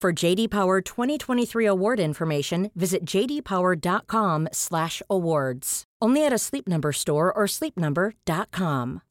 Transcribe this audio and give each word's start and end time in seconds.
For 0.00 0.14
JD 0.14 0.48
Power 0.48 0.80
2023 0.80 1.66
award 1.66 2.00
information, 2.00 2.70
visit 2.74 3.04
jdpower.com/awards. 3.04 5.84
Only 6.00 6.24
at 6.24 6.32
a 6.32 6.38
Sleep 6.38 6.66
Number 6.66 6.92
store 6.92 7.30
or 7.30 7.44
sleepnumber.com. 7.44 9.02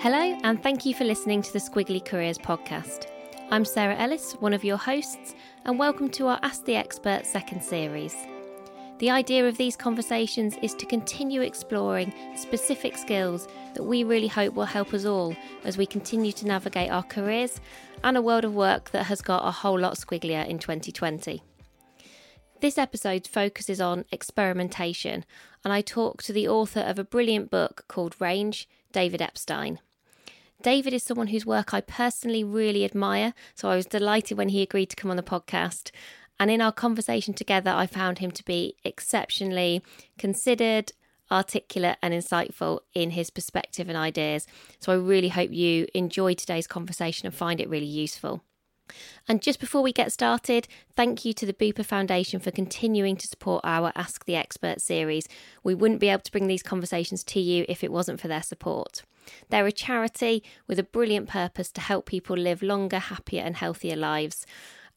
Hello, 0.00 0.38
and 0.42 0.62
thank 0.62 0.84
you 0.84 0.94
for 0.94 1.04
listening 1.04 1.40
to 1.40 1.50
the 1.50 1.58
Squiggly 1.58 2.04
Careers 2.04 2.36
podcast. 2.36 3.06
I'm 3.50 3.64
Sarah 3.64 3.96
Ellis, 3.96 4.34
one 4.40 4.52
of 4.52 4.64
your 4.64 4.76
hosts, 4.76 5.34
and 5.64 5.78
welcome 5.78 6.10
to 6.10 6.26
our 6.26 6.38
Ask 6.42 6.66
the 6.66 6.76
Expert 6.76 7.24
second 7.24 7.64
series. 7.64 8.14
The 8.98 9.10
idea 9.10 9.48
of 9.48 9.56
these 9.56 9.76
conversations 9.76 10.56
is 10.62 10.74
to 10.74 10.86
continue 10.86 11.40
exploring 11.40 12.14
specific 12.36 12.96
skills 12.96 13.48
that 13.74 13.82
we 13.82 14.04
really 14.04 14.28
hope 14.28 14.54
will 14.54 14.64
help 14.64 14.94
us 14.94 15.04
all 15.04 15.34
as 15.64 15.76
we 15.76 15.86
continue 15.86 16.32
to 16.32 16.46
navigate 16.46 16.90
our 16.90 17.02
careers 17.02 17.60
and 18.04 18.16
a 18.16 18.22
world 18.22 18.44
of 18.44 18.54
work 18.54 18.90
that 18.90 19.06
has 19.06 19.20
got 19.20 19.46
a 19.46 19.50
whole 19.50 19.78
lot 19.78 19.94
squigglier 19.94 20.46
in 20.46 20.58
2020. 20.58 21.42
This 22.60 22.78
episode 22.78 23.26
focuses 23.26 23.80
on 23.80 24.04
experimentation, 24.12 25.24
and 25.64 25.72
I 25.72 25.80
talk 25.80 26.22
to 26.22 26.32
the 26.32 26.46
author 26.46 26.78
of 26.78 26.96
a 26.96 27.04
brilliant 27.04 27.50
book 27.50 27.84
called 27.88 28.14
Range, 28.20 28.68
David 28.92 29.20
Epstein. 29.20 29.80
David 30.62 30.92
is 30.92 31.02
someone 31.02 31.26
whose 31.26 31.44
work 31.44 31.74
I 31.74 31.80
personally 31.80 32.44
really 32.44 32.84
admire, 32.84 33.34
so 33.56 33.68
I 33.68 33.74
was 33.74 33.86
delighted 33.86 34.38
when 34.38 34.50
he 34.50 34.62
agreed 34.62 34.90
to 34.90 34.96
come 34.96 35.10
on 35.10 35.16
the 35.16 35.22
podcast. 35.24 35.90
And 36.38 36.50
in 36.50 36.60
our 36.60 36.72
conversation 36.72 37.34
together, 37.34 37.70
I 37.70 37.86
found 37.86 38.18
him 38.18 38.30
to 38.32 38.44
be 38.44 38.76
exceptionally 38.84 39.82
considered, 40.18 40.92
articulate, 41.30 41.98
and 42.02 42.12
insightful 42.12 42.80
in 42.94 43.10
his 43.10 43.30
perspective 43.30 43.88
and 43.88 43.96
ideas. 43.96 44.46
So 44.80 44.92
I 44.92 44.96
really 44.96 45.28
hope 45.28 45.52
you 45.52 45.86
enjoy 45.94 46.34
today's 46.34 46.66
conversation 46.66 47.26
and 47.26 47.34
find 47.34 47.60
it 47.60 47.68
really 47.68 47.86
useful. 47.86 48.42
And 49.28 49.40
just 49.40 49.60
before 49.60 49.82
we 49.82 49.92
get 49.92 50.12
started, 50.12 50.66
thank 50.96 51.24
you 51.24 51.32
to 51.34 51.46
the 51.46 51.52
Bupa 51.52 51.84
Foundation 51.84 52.40
for 52.40 52.50
continuing 52.50 53.16
to 53.16 53.26
support 53.26 53.62
our 53.64 53.92
Ask 53.94 54.24
the 54.24 54.34
Expert 54.34 54.80
series. 54.80 55.28
We 55.62 55.74
wouldn't 55.74 56.00
be 56.00 56.08
able 56.08 56.22
to 56.22 56.32
bring 56.32 56.46
these 56.46 56.62
conversations 56.62 57.24
to 57.24 57.40
you 57.40 57.64
if 57.68 57.82
it 57.84 57.92
wasn't 57.92 58.20
for 58.20 58.28
their 58.28 58.42
support. 58.42 59.02
They're 59.48 59.66
a 59.66 59.72
charity 59.72 60.42
with 60.66 60.78
a 60.78 60.84
brilliant 60.84 61.28
purpose 61.28 61.70
to 61.72 61.80
help 61.80 62.06
people 62.06 62.36
live 62.36 62.62
longer, 62.62 62.98
happier, 62.98 63.42
and 63.42 63.56
healthier 63.56 63.96
lives. 63.96 64.44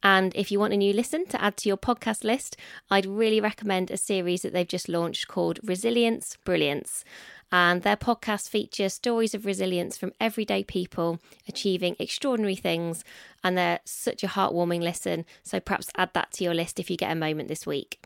And 0.04 0.36
if 0.36 0.52
you 0.52 0.60
want 0.60 0.74
a 0.74 0.78
new 0.78 0.94
listen 0.94 1.26
to 1.28 1.42
add 1.42 1.58
to 1.58 1.70
your 1.70 1.78
podcast 1.78 2.24
list, 2.24 2.58
I'd 2.92 3.06
really 3.06 3.42
recommend 3.42 3.90
a 3.90 3.98
series 3.98 4.44
that 4.44 4.54
they've 4.54 4.68
just 4.68 4.88
launched 4.88 5.28
called 5.28 5.60
Resilience 5.64 6.38
Brilliance. 6.46 7.04
And 7.52 7.82
their 7.82 7.98
podcast 7.98 8.50
features 8.50 8.94
stories 8.94 9.34
of 9.34 9.46
resilience 9.46 9.98
from 9.98 10.14
everyday 10.20 10.64
people 10.64 11.20
achieving 11.48 11.96
extraordinary 12.00 12.56
things. 12.56 13.04
And 13.44 13.58
they're 13.58 13.80
such 13.86 14.24
a 14.24 14.28
heartwarming 14.28 14.82
listen. 14.82 15.26
So 15.44 15.60
perhaps 15.60 15.90
add 15.96 16.12
that 16.14 16.32
to 16.34 16.44
your 16.44 16.54
list 16.54 16.80
if 16.80 16.90
you 16.90 16.98
get 16.98 17.12
a 17.12 17.16
moment 17.16 17.48
this 17.48 17.66
week. 17.66 18.06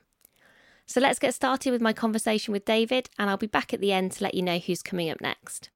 So 0.90 1.00
let's 1.00 1.20
get 1.20 1.36
started 1.36 1.70
with 1.70 1.82
my 1.82 1.94
conversation 1.94 2.52
with 2.52 2.66
David, 2.66 3.12
and 3.20 3.30
I'll 3.30 3.38
be 3.38 3.46
back 3.46 3.76
at 3.76 3.80
the 3.80 3.92
end 3.92 4.14
to 4.14 4.24
let 4.24 4.34
you 4.34 4.42
know 4.42 4.58
who's 4.58 4.82
coming 4.82 5.12
up 5.12 5.22
next. 5.22 5.70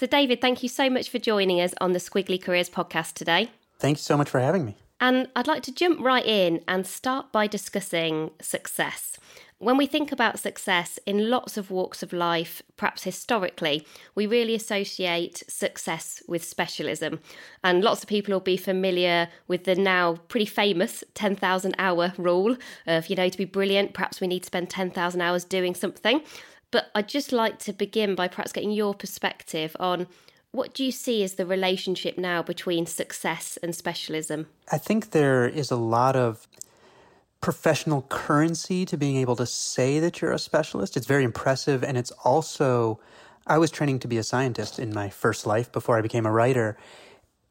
So, 0.00 0.06
David, 0.06 0.40
thank 0.40 0.62
you 0.62 0.70
so 0.70 0.88
much 0.88 1.10
for 1.10 1.18
joining 1.18 1.60
us 1.60 1.74
on 1.78 1.92
the 1.92 1.98
Squiggly 1.98 2.42
Careers 2.42 2.70
podcast 2.70 3.12
today. 3.12 3.50
Thank 3.78 3.98
you 3.98 4.02
so 4.02 4.16
much 4.16 4.30
for 4.30 4.40
having 4.40 4.64
me. 4.64 4.78
And 4.98 5.28
I'd 5.36 5.46
like 5.46 5.62
to 5.64 5.74
jump 5.74 6.00
right 6.00 6.24
in 6.24 6.62
and 6.66 6.86
start 6.86 7.32
by 7.32 7.46
discussing 7.46 8.30
success. 8.40 9.18
When 9.58 9.76
we 9.76 9.84
think 9.84 10.10
about 10.10 10.38
success 10.38 10.98
in 11.04 11.28
lots 11.28 11.58
of 11.58 11.70
walks 11.70 12.02
of 12.02 12.14
life, 12.14 12.62
perhaps 12.78 13.02
historically, 13.02 13.86
we 14.14 14.26
really 14.26 14.54
associate 14.54 15.42
success 15.48 16.22
with 16.26 16.42
specialism. 16.42 17.20
And 17.62 17.84
lots 17.84 18.02
of 18.02 18.08
people 18.08 18.32
will 18.32 18.40
be 18.40 18.56
familiar 18.56 19.28
with 19.48 19.64
the 19.64 19.74
now 19.74 20.14
pretty 20.28 20.46
famous 20.46 21.04
10,000 21.12 21.74
hour 21.76 22.14
rule 22.16 22.56
of, 22.86 23.08
you 23.08 23.16
know, 23.16 23.28
to 23.28 23.36
be 23.36 23.44
brilliant, 23.44 23.92
perhaps 23.92 24.18
we 24.18 24.28
need 24.28 24.44
to 24.44 24.46
spend 24.46 24.70
10,000 24.70 25.20
hours 25.20 25.44
doing 25.44 25.74
something. 25.74 26.22
But 26.70 26.90
I'd 26.94 27.08
just 27.08 27.32
like 27.32 27.58
to 27.60 27.72
begin 27.72 28.14
by 28.14 28.28
perhaps 28.28 28.52
getting 28.52 28.70
your 28.70 28.94
perspective 28.94 29.76
on 29.80 30.06
what 30.52 30.74
do 30.74 30.84
you 30.84 30.92
see 30.92 31.22
as 31.22 31.34
the 31.34 31.46
relationship 31.46 32.18
now 32.18 32.42
between 32.42 32.86
success 32.86 33.56
and 33.62 33.74
specialism? 33.74 34.48
I 34.70 34.78
think 34.78 35.10
there 35.10 35.46
is 35.46 35.70
a 35.70 35.76
lot 35.76 36.16
of 36.16 36.48
professional 37.40 38.02
currency 38.02 38.84
to 38.84 38.96
being 38.96 39.16
able 39.16 39.36
to 39.36 39.46
say 39.46 39.98
that 40.00 40.20
you're 40.20 40.32
a 40.32 40.38
specialist. 40.38 40.96
It's 40.96 41.06
very 41.06 41.24
impressive. 41.24 41.82
And 41.82 41.96
it's 41.96 42.10
also, 42.24 43.00
I 43.46 43.58
was 43.58 43.70
training 43.70 44.00
to 44.00 44.08
be 44.08 44.18
a 44.18 44.22
scientist 44.22 44.78
in 44.78 44.92
my 44.92 45.08
first 45.08 45.46
life 45.46 45.72
before 45.72 45.96
I 45.96 46.02
became 46.02 46.26
a 46.26 46.32
writer. 46.32 46.76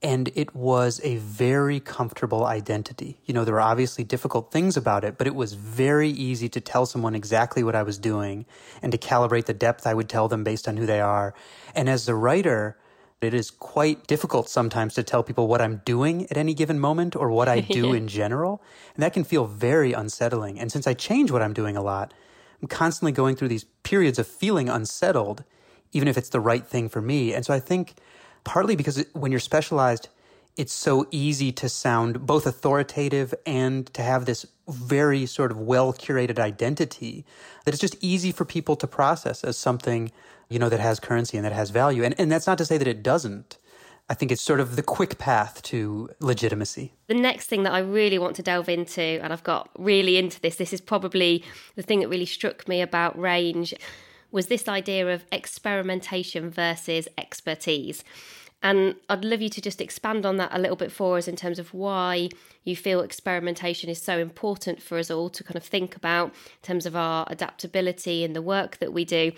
And 0.02 0.32
it 0.34 0.56
was 0.56 1.02
a 1.04 1.18
very 1.18 1.82
comfortable 1.82 2.46
identity. 2.46 3.20
You 3.26 3.34
know, 3.34 3.44
there 3.44 3.54
were 3.54 3.60
obviously 3.60 4.06
difficult 4.06 4.50
things 4.50 4.78
about 4.78 5.04
it, 5.04 5.18
but 5.18 5.28
it 5.28 5.36
was 5.36 5.54
very 5.54 6.10
easy 6.10 6.48
to 6.50 6.62
tell 6.62 6.86
someone 6.86 7.16
exactly 7.16 7.64
what 7.64 7.76
I 7.76 7.84
was 7.84 7.98
doing 7.98 8.46
and 8.82 8.94
to 8.94 8.98
calibrate 8.98 9.46
the 9.46 9.54
depth 9.54 9.86
I 9.86 9.94
would 9.94 10.08
tell 10.08 10.30
them 10.30 10.46
based 10.46 10.70
on 10.70 10.78
who 10.78 10.86
they 10.86 11.02
are. 11.02 11.34
And 11.76 11.90
as 11.90 12.08
a 12.08 12.16
writer, 12.16 12.78
it 13.22 13.34
is 13.34 13.52
quite 13.52 14.08
difficult 14.08 14.48
sometimes 14.48 14.94
to 14.94 15.04
tell 15.04 15.24
people 15.24 15.48
what 15.48 15.62
I'm 15.62 15.82
doing 15.84 16.26
at 16.32 16.38
any 16.38 16.54
given 16.54 16.80
moment 16.80 17.16
or 17.16 17.30
what 17.30 17.50
I 17.50 17.60
do 17.60 17.92
in 17.92 18.08
general. 18.08 18.62
And 18.96 19.04
that 19.04 19.12
can 19.12 19.26
feel 19.26 19.46
very 19.46 19.92
unsettling. 19.92 20.60
And 20.60 20.72
since 20.72 20.88
I 20.88 20.94
change 20.94 21.30
what 21.30 21.42
I'm 21.42 21.54
doing 21.54 21.76
a 21.76 21.82
lot, 21.82 22.14
I'm 22.62 22.70
constantly 22.70 23.12
going 23.12 23.36
through 23.36 23.50
these 23.50 23.66
periods 23.84 24.18
of 24.20 24.28
feeling 24.28 24.70
unsettled, 24.70 25.44
even 25.92 26.08
if 26.08 26.18
it's 26.18 26.30
the 26.30 26.40
right 26.40 26.66
thing 26.66 26.88
for 26.88 27.02
me. 27.02 27.34
And 27.34 27.46
so 27.46 27.54
I 27.54 27.60
think 27.60 27.96
partly 28.44 28.76
because 28.76 29.06
when 29.14 29.32
you're 29.32 29.40
specialized, 29.40 30.10
it's 30.58 30.74
so 30.74 31.08
easy 31.12 31.52
to 31.54 31.70
sound 31.70 32.26
both 32.26 32.46
authoritative 32.46 33.34
and 33.46 33.94
to 33.94 34.02
have 34.02 34.26
this 34.26 34.46
very 34.68 35.26
sort 35.26 35.52
of 35.52 35.58
well 35.58 35.94
curated 35.94 36.38
identity 36.38 37.26
that 37.66 37.74
it's 37.74 37.82
just 37.82 37.96
easy 38.02 38.32
for 38.32 38.46
people 38.46 38.76
to 38.76 38.88
process 38.88 39.44
as 39.44 39.58
something 39.58 40.12
you 40.50 40.58
know, 40.60 40.70
that 40.70 40.80
has 40.80 41.00
currency 41.00 41.38
and 41.38 41.46
that 41.46 41.54
has 41.54 41.70
value. 41.70 42.04
And, 42.04 42.16
and 42.20 42.32
that's 42.32 42.48
not 42.48 42.58
to 42.58 42.66
say 42.66 42.78
that 42.78 42.88
it 42.88 43.04
doesn't. 43.04 43.58
I 44.10 44.16
think 44.16 44.32
it's 44.32 44.42
sort 44.42 44.60
of 44.60 44.76
the 44.76 44.82
quick 44.82 45.20
path 45.20 45.62
to 45.64 46.10
legitimacy. 46.20 46.94
The 47.06 47.14
next 47.14 47.46
thing 47.46 47.62
that 47.64 47.74
I 47.74 47.80
really 47.80 48.18
want 48.18 48.36
to 48.38 48.42
delve 48.42 48.68
into, 48.68 49.02
and 49.02 49.32
I've 49.32 49.44
got 49.44 49.70
really 49.78 50.18
into 50.18 50.42
this, 50.42 50.56
this 50.56 50.74
is 50.74 50.82
probably 50.82 51.44
the 51.76 51.84
thing 51.84 52.00
that 52.00 52.10
really 52.10 52.26
struck 52.26 52.68
me 52.68 52.82
about 52.82 53.18
range, 53.20 53.76
was 54.32 54.48
this 54.48 54.68
idea 54.68 55.14
of 55.14 55.26
experimentation 55.32 56.50
versus 56.50 57.08
expertise. 57.20 58.04
And 58.62 58.96
I'd 59.08 59.24
love 59.24 59.42
you 59.42 59.50
to 59.50 59.62
just 59.62 59.80
expand 59.80 60.26
on 60.26 60.38
that 60.38 60.50
a 60.54 60.60
little 60.60 60.76
bit 60.76 60.92
for 60.92 61.18
us 61.18 61.28
in 61.28 61.36
terms 61.36 61.60
of 61.60 61.74
why 61.74 62.30
you 62.64 62.76
feel 62.76 63.00
experimentation 63.02 63.90
is 63.90 64.02
so 64.02 64.20
important 64.20 64.82
for 64.82 64.98
us 64.98 65.10
all 65.10 65.30
to 65.30 65.44
kind 65.44 65.56
of 65.56 65.64
think 65.64 65.96
about 65.96 66.28
in 66.28 66.62
terms 66.64 66.86
of 66.86 66.96
our 66.96 67.26
adaptability 67.30 68.24
in 68.24 68.34
the 68.34 68.42
work 68.42 68.78
that 68.80 68.92
we 68.92 69.06
do. 69.06 69.32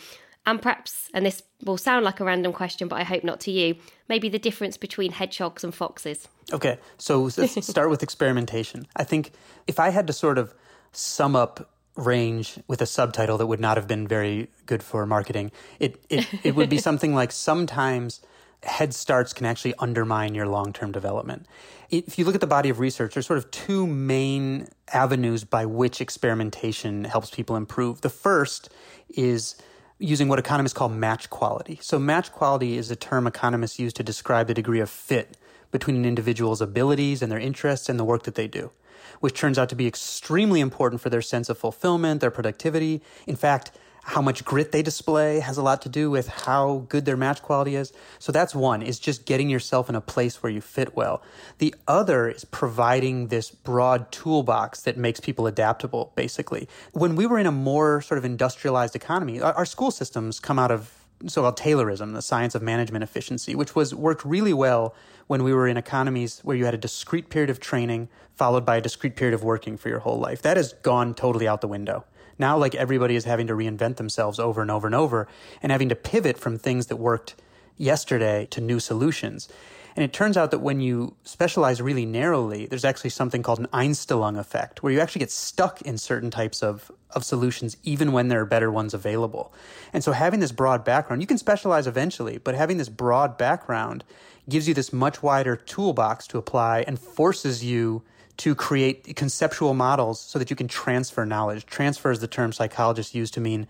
And 0.46 0.60
perhaps, 0.60 1.08
and 1.14 1.24
this 1.24 1.44
will 1.64 1.78
sound 1.78 2.04
like 2.04 2.20
a 2.20 2.24
random 2.24 2.52
question, 2.52 2.88
but 2.88 2.96
I 2.96 3.04
hope 3.04 3.24
not 3.24 3.40
to 3.42 3.52
you, 3.52 3.76
maybe 4.10 4.28
the 4.28 4.40
difference 4.40 4.76
between 4.76 5.12
hedgehogs 5.12 5.64
and 5.64 5.74
foxes. 5.74 6.28
Okay, 6.52 6.80
so 6.98 7.22
let's 7.38 7.68
start 7.68 7.92
with 7.92 8.02
experimentation. 8.02 8.88
I 8.96 9.04
think 9.04 9.34
if 9.68 9.80
I 9.80 9.90
had 9.90 10.08
to 10.08 10.14
sort 10.14 10.40
of 10.40 10.56
sum 10.94 11.36
up 11.36 11.70
range 11.96 12.58
with 12.68 12.82
a 12.82 12.86
subtitle 12.86 13.38
that 13.38 13.48
would 13.48 13.60
not 13.60 13.78
have 13.78 13.88
been 13.88 14.08
very 14.08 14.50
good 14.66 14.82
for 14.82 15.06
marketing. 15.06 15.52
It 15.80 16.02
it, 16.10 16.28
it 16.44 16.56
would 16.56 16.70
be 16.70 16.78
something 16.88 17.14
like 17.14 17.32
sometimes 17.32 18.22
head 18.63 18.94
starts 18.94 19.34
can 19.34 19.46
actually 19.46 19.74
undermine 19.80 20.36
your 20.36 20.48
long-term 20.48 20.92
development. 20.92 21.46
If 21.90 22.18
you 22.18 22.25
look 22.25 22.36
at 22.36 22.42
the 22.42 22.48
body 22.48 22.69
of 22.69 22.80
research, 22.80 23.13
there's 23.13 23.25
sort 23.25 23.40
of 23.40 23.50
two 23.52 23.88
main 23.88 24.68
avenues 24.94 25.44
by 25.44 25.66
which 25.66 26.00
experimentation 26.00 27.06
helps 27.06 27.30
people 27.30 27.56
improve. 27.56 28.02
The 28.02 28.10
first 28.10 28.69
is 29.10 29.56
using 30.00 30.28
what 30.28 30.40
economists 30.40 30.74
call 30.74 30.90
match 30.90 31.30
quality. 31.30 31.80
So 31.81 32.00
match 32.00 32.31
quality 32.31 32.78
is 32.78 32.90
a 32.92 32.96
term 32.96 33.28
economists 33.28 33.80
use 33.80 33.94
to 33.94 34.04
describe 34.04 34.48
the 34.48 34.54
degree 34.54 34.80
of 34.80 34.90
fit 34.90 35.38
between 35.72 35.96
an 35.96 36.06
individual's 36.06 36.62
abilities 36.62 37.22
and 37.22 37.31
their 37.31 37.40
interests 37.40 37.90
and 37.90 38.00
the 38.00 38.04
work 38.04 38.24
that 38.24 38.36
they 38.36 38.48
do 38.48 38.72
which 39.19 39.40
turns 39.40 39.58
out 39.58 39.69
to 39.69 39.75
be 39.75 39.88
extremely 39.88 40.60
important 40.60 41.02
for 41.02 41.10
their 41.10 41.22
sense 41.22 41.50
of 41.50 41.58
fulfillment, 41.58 42.22
their 42.22 42.31
productivity. 42.31 43.02
In 43.28 43.36
fact, 43.36 43.72
how 44.03 44.21
much 44.21 44.44
grit 44.44 44.71
they 44.71 44.81
display 44.81 45.39
has 45.39 45.57
a 45.57 45.62
lot 45.62 45.81
to 45.83 45.89
do 45.89 46.09
with 46.09 46.27
how 46.27 46.86
good 46.89 47.06
their 47.06 47.18
match 47.18 47.42
quality 47.42 47.75
is. 47.75 47.94
So 48.19 48.31
that's 48.31 48.56
one, 48.56 48.81
is 48.81 49.00
just 49.00 49.25
getting 49.25 49.50
yourself 49.50 49.89
in 49.89 49.95
a 49.95 50.01
place 50.01 50.42
where 50.42 50.51
you 50.51 50.59
fit 50.59 50.95
well. 50.95 51.21
The 51.59 51.75
other 51.88 52.30
is 52.30 52.44
providing 52.45 53.27
this 53.27 53.51
broad 53.51 54.12
toolbox 54.12 54.81
that 54.81 54.98
makes 54.98 55.19
people 55.19 55.45
adaptable, 55.45 56.13
basically. 56.15 56.68
When 56.94 57.15
we 57.15 57.25
were 57.25 57.38
in 57.38 57.45
a 57.45 57.51
more 57.51 58.01
sort 58.01 58.18
of 58.18 58.25
industrialized 58.25 58.95
economy, 58.95 59.39
our 59.39 59.65
school 59.65 59.92
systems 59.92 60.39
come 60.39 60.57
out 60.57 60.71
of 60.71 60.92
so-called 61.27 61.57
Taylorism, 61.57 62.13
the 62.13 62.21
science 62.21 62.56
of 62.56 62.63
management 62.63 63.03
efficiency, 63.03 63.53
which 63.53 63.75
was 63.75 63.94
worked 63.94 64.25
really 64.25 64.53
well 64.53 64.95
when 65.27 65.44
we 65.44 65.53
were 65.53 65.68
in 65.68 65.77
economies 65.77 66.39
where 66.44 66.57
you 66.57 66.65
had 66.65 66.74
a 66.74 66.80
discrete 66.80 67.30
period 67.30 67.51
of 67.51 67.59
training 67.59 68.09
followed 68.33 68.65
by 68.65 68.77
a 68.77 68.81
discrete 68.81 69.15
period 69.15 69.36
of 69.36 69.44
working 69.44 69.77
for 69.77 69.89
your 69.89 70.00
whole 70.00 70.18
life. 70.18 70.42
That 70.42 70.57
has 70.57 70.74
gone 70.74 71.13
totally 71.13 71.48
out 71.48 71.62
the 71.62 71.68
window. 71.68 72.06
Now, 72.42 72.58
like 72.58 72.74
everybody 72.74 73.16
is 73.16 73.26
having 73.26 73.46
to 73.48 73.54
reinvent 73.54 73.98
themselves 73.98 74.40
over 74.40 74.64
and 74.64 74.72
over 74.72 74.88
and 74.88 74.96
over 74.96 75.28
and 75.62 75.72
having 75.72 75.90
to 75.90 75.96
pivot 75.96 76.40
from 76.40 76.58
things 76.58 76.88
that 76.88 76.96
worked 76.96 77.36
yesterday 77.78 78.48
to 78.50 78.60
new 78.60 78.80
solutions. 78.80 79.48
And 79.96 80.04
it 80.04 80.12
turns 80.12 80.38
out 80.38 80.50
that 80.50 80.58
when 80.58 80.82
you 80.82 81.16
specialize 81.24 81.84
really 81.84 82.04
narrowly, 82.04 82.66
there's 82.66 82.84
actually 82.84 83.12
something 83.12 83.44
called 83.44 83.60
an 83.60 83.68
Einstellung 83.68 84.40
effect, 84.40 84.82
where 84.82 84.92
you 84.92 85.00
actually 85.00 85.20
get 85.20 85.30
stuck 85.30 85.84
in 85.84 86.00
certain 86.00 86.32
types 86.32 86.64
of, 86.64 86.92
of 87.12 87.24
solutions, 87.24 87.78
even 87.84 88.12
when 88.12 88.30
there 88.30 88.42
are 88.42 88.46
better 88.46 88.72
ones 88.72 88.96
available. 88.96 89.54
And 89.94 90.04
so 90.04 90.12
having 90.12 90.40
this 90.40 90.52
broad 90.52 90.84
background, 90.84 91.22
you 91.22 91.28
can 91.28 91.38
specialize 91.38 91.86
eventually, 91.86 92.40
but 92.40 92.56
having 92.56 92.78
this 92.78 92.90
broad 92.90 93.38
background 93.38 94.04
gives 94.50 94.68
you 94.68 94.74
this 94.74 94.92
much 94.92 95.22
wider 95.22 95.56
toolbox 95.56 96.26
to 96.28 96.40
apply 96.40 96.86
and 96.88 96.98
forces 96.98 97.64
you 97.64 98.02
to 98.42 98.54
create 98.54 99.16
conceptual 99.16 99.74
models 99.74 100.20
so 100.20 100.38
that 100.38 100.50
you 100.50 100.56
can 100.56 100.68
transfer 100.68 101.26
knowledge. 101.26 101.66
Transfer 101.66 102.12
is 102.12 102.20
the 102.20 102.28
term 102.28 102.52
psychologists 102.52 103.16
use 103.16 103.32
to 103.32 103.40
mean 103.40 103.68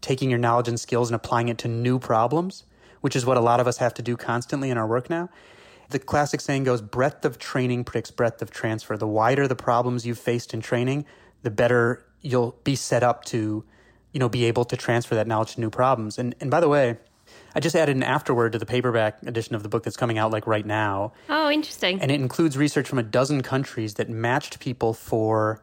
taking 0.00 0.30
your 0.30 0.38
knowledge 0.38 0.68
and 0.68 0.78
skills 0.78 1.08
and 1.10 1.14
applying 1.14 1.48
it 1.48 1.58
to 1.58 1.68
new 1.68 1.98
problems, 1.98 2.64
which 3.00 3.14
is 3.14 3.24
what 3.24 3.36
a 3.36 3.40
lot 3.40 3.60
of 3.60 3.66
us 3.66 3.78
have 3.78 3.94
to 3.94 4.02
do 4.02 4.16
constantly 4.16 4.70
in 4.70 4.78
our 4.78 4.86
work 4.86 5.08
now 5.08 5.28
the 5.92 5.98
classic 5.98 6.40
saying 6.40 6.64
goes 6.64 6.82
breadth 6.82 7.24
of 7.24 7.38
training 7.38 7.84
predicts 7.84 8.10
breadth 8.10 8.42
of 8.42 8.50
transfer. 8.50 8.96
The 8.96 9.06
wider 9.06 9.46
the 9.46 9.54
problems 9.54 10.04
you've 10.04 10.18
faced 10.18 10.52
in 10.52 10.60
training, 10.60 11.04
the 11.42 11.50
better 11.50 12.04
you'll 12.20 12.56
be 12.64 12.74
set 12.74 13.02
up 13.02 13.24
to, 13.26 13.64
you 14.12 14.20
know, 14.20 14.28
be 14.28 14.44
able 14.46 14.64
to 14.64 14.76
transfer 14.76 15.14
that 15.14 15.26
knowledge 15.26 15.54
to 15.54 15.60
new 15.60 15.70
problems. 15.70 16.18
And 16.18 16.34
and 16.40 16.50
by 16.50 16.60
the 16.60 16.68
way, 16.68 16.98
I 17.54 17.60
just 17.60 17.76
added 17.76 17.96
an 17.96 18.02
afterword 18.02 18.52
to 18.52 18.58
the 18.58 18.66
paperback 18.66 19.22
edition 19.24 19.54
of 19.54 19.62
the 19.62 19.68
book 19.68 19.84
that's 19.84 19.96
coming 19.96 20.18
out 20.18 20.30
like 20.30 20.46
right 20.46 20.64
now. 20.64 21.12
Oh, 21.28 21.50
interesting. 21.50 22.00
And 22.00 22.10
it 22.10 22.20
includes 22.20 22.56
research 22.56 22.88
from 22.88 22.98
a 22.98 23.02
dozen 23.02 23.42
countries 23.42 23.94
that 23.94 24.08
matched 24.08 24.58
people 24.60 24.94
for 24.94 25.62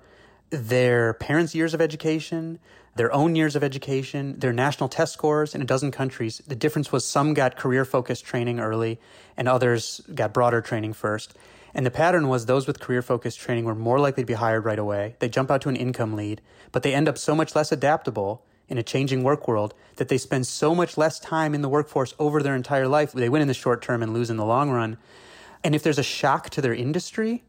their 0.51 1.13
parents' 1.13 1.55
years 1.55 1.73
of 1.73 1.81
education, 1.81 2.59
their 2.95 3.11
own 3.13 3.35
years 3.35 3.55
of 3.55 3.63
education, 3.63 4.39
their 4.39 4.53
national 4.53 4.89
test 4.89 5.13
scores 5.13 5.55
in 5.55 5.61
a 5.61 5.65
dozen 5.65 5.91
countries. 5.91 6.41
The 6.47 6.55
difference 6.55 6.91
was 6.91 7.05
some 7.05 7.33
got 7.33 7.55
career 7.55 7.85
focused 7.85 8.25
training 8.25 8.59
early 8.59 8.99
and 9.37 9.47
others 9.47 10.01
got 10.13 10.33
broader 10.33 10.61
training 10.61 10.93
first. 10.93 11.35
And 11.73 11.85
the 11.85 11.91
pattern 11.91 12.27
was 12.27 12.45
those 12.45 12.65
with 12.67 12.79
career 12.79 13.01
focused 13.01 13.39
training 13.39 13.65
were 13.65 13.75
more 13.75 13.99
likely 13.99 14.23
to 14.23 14.27
be 14.27 14.33
hired 14.33 14.65
right 14.65 14.79
away. 14.79 15.15
They 15.19 15.29
jump 15.29 15.51
out 15.51 15.61
to 15.61 15.69
an 15.69 15.75
income 15.75 16.15
lead, 16.15 16.41
but 16.71 16.83
they 16.83 16.93
end 16.93 17.07
up 17.07 17.17
so 17.17 17.35
much 17.35 17.55
less 17.55 17.71
adaptable 17.71 18.43
in 18.69 18.77
a 18.77 18.83
changing 18.83 19.23
work 19.23 19.47
world 19.47 19.73
that 19.97 20.07
they 20.07 20.17
spend 20.17 20.47
so 20.47 20.73
much 20.73 20.97
less 20.97 21.19
time 21.19 21.53
in 21.53 21.61
the 21.61 21.69
workforce 21.69 22.13
over 22.19 22.41
their 22.41 22.55
entire 22.55 22.87
life. 22.87 23.11
They 23.11 23.29
win 23.29 23.41
in 23.41 23.47
the 23.47 23.53
short 23.53 23.81
term 23.81 24.01
and 24.01 24.13
lose 24.13 24.29
in 24.29 24.37
the 24.37 24.45
long 24.45 24.69
run. 24.69 24.97
And 25.63 25.75
if 25.75 25.83
there's 25.83 25.99
a 25.99 26.03
shock 26.03 26.49
to 26.51 26.61
their 26.61 26.73
industry, 26.73 27.43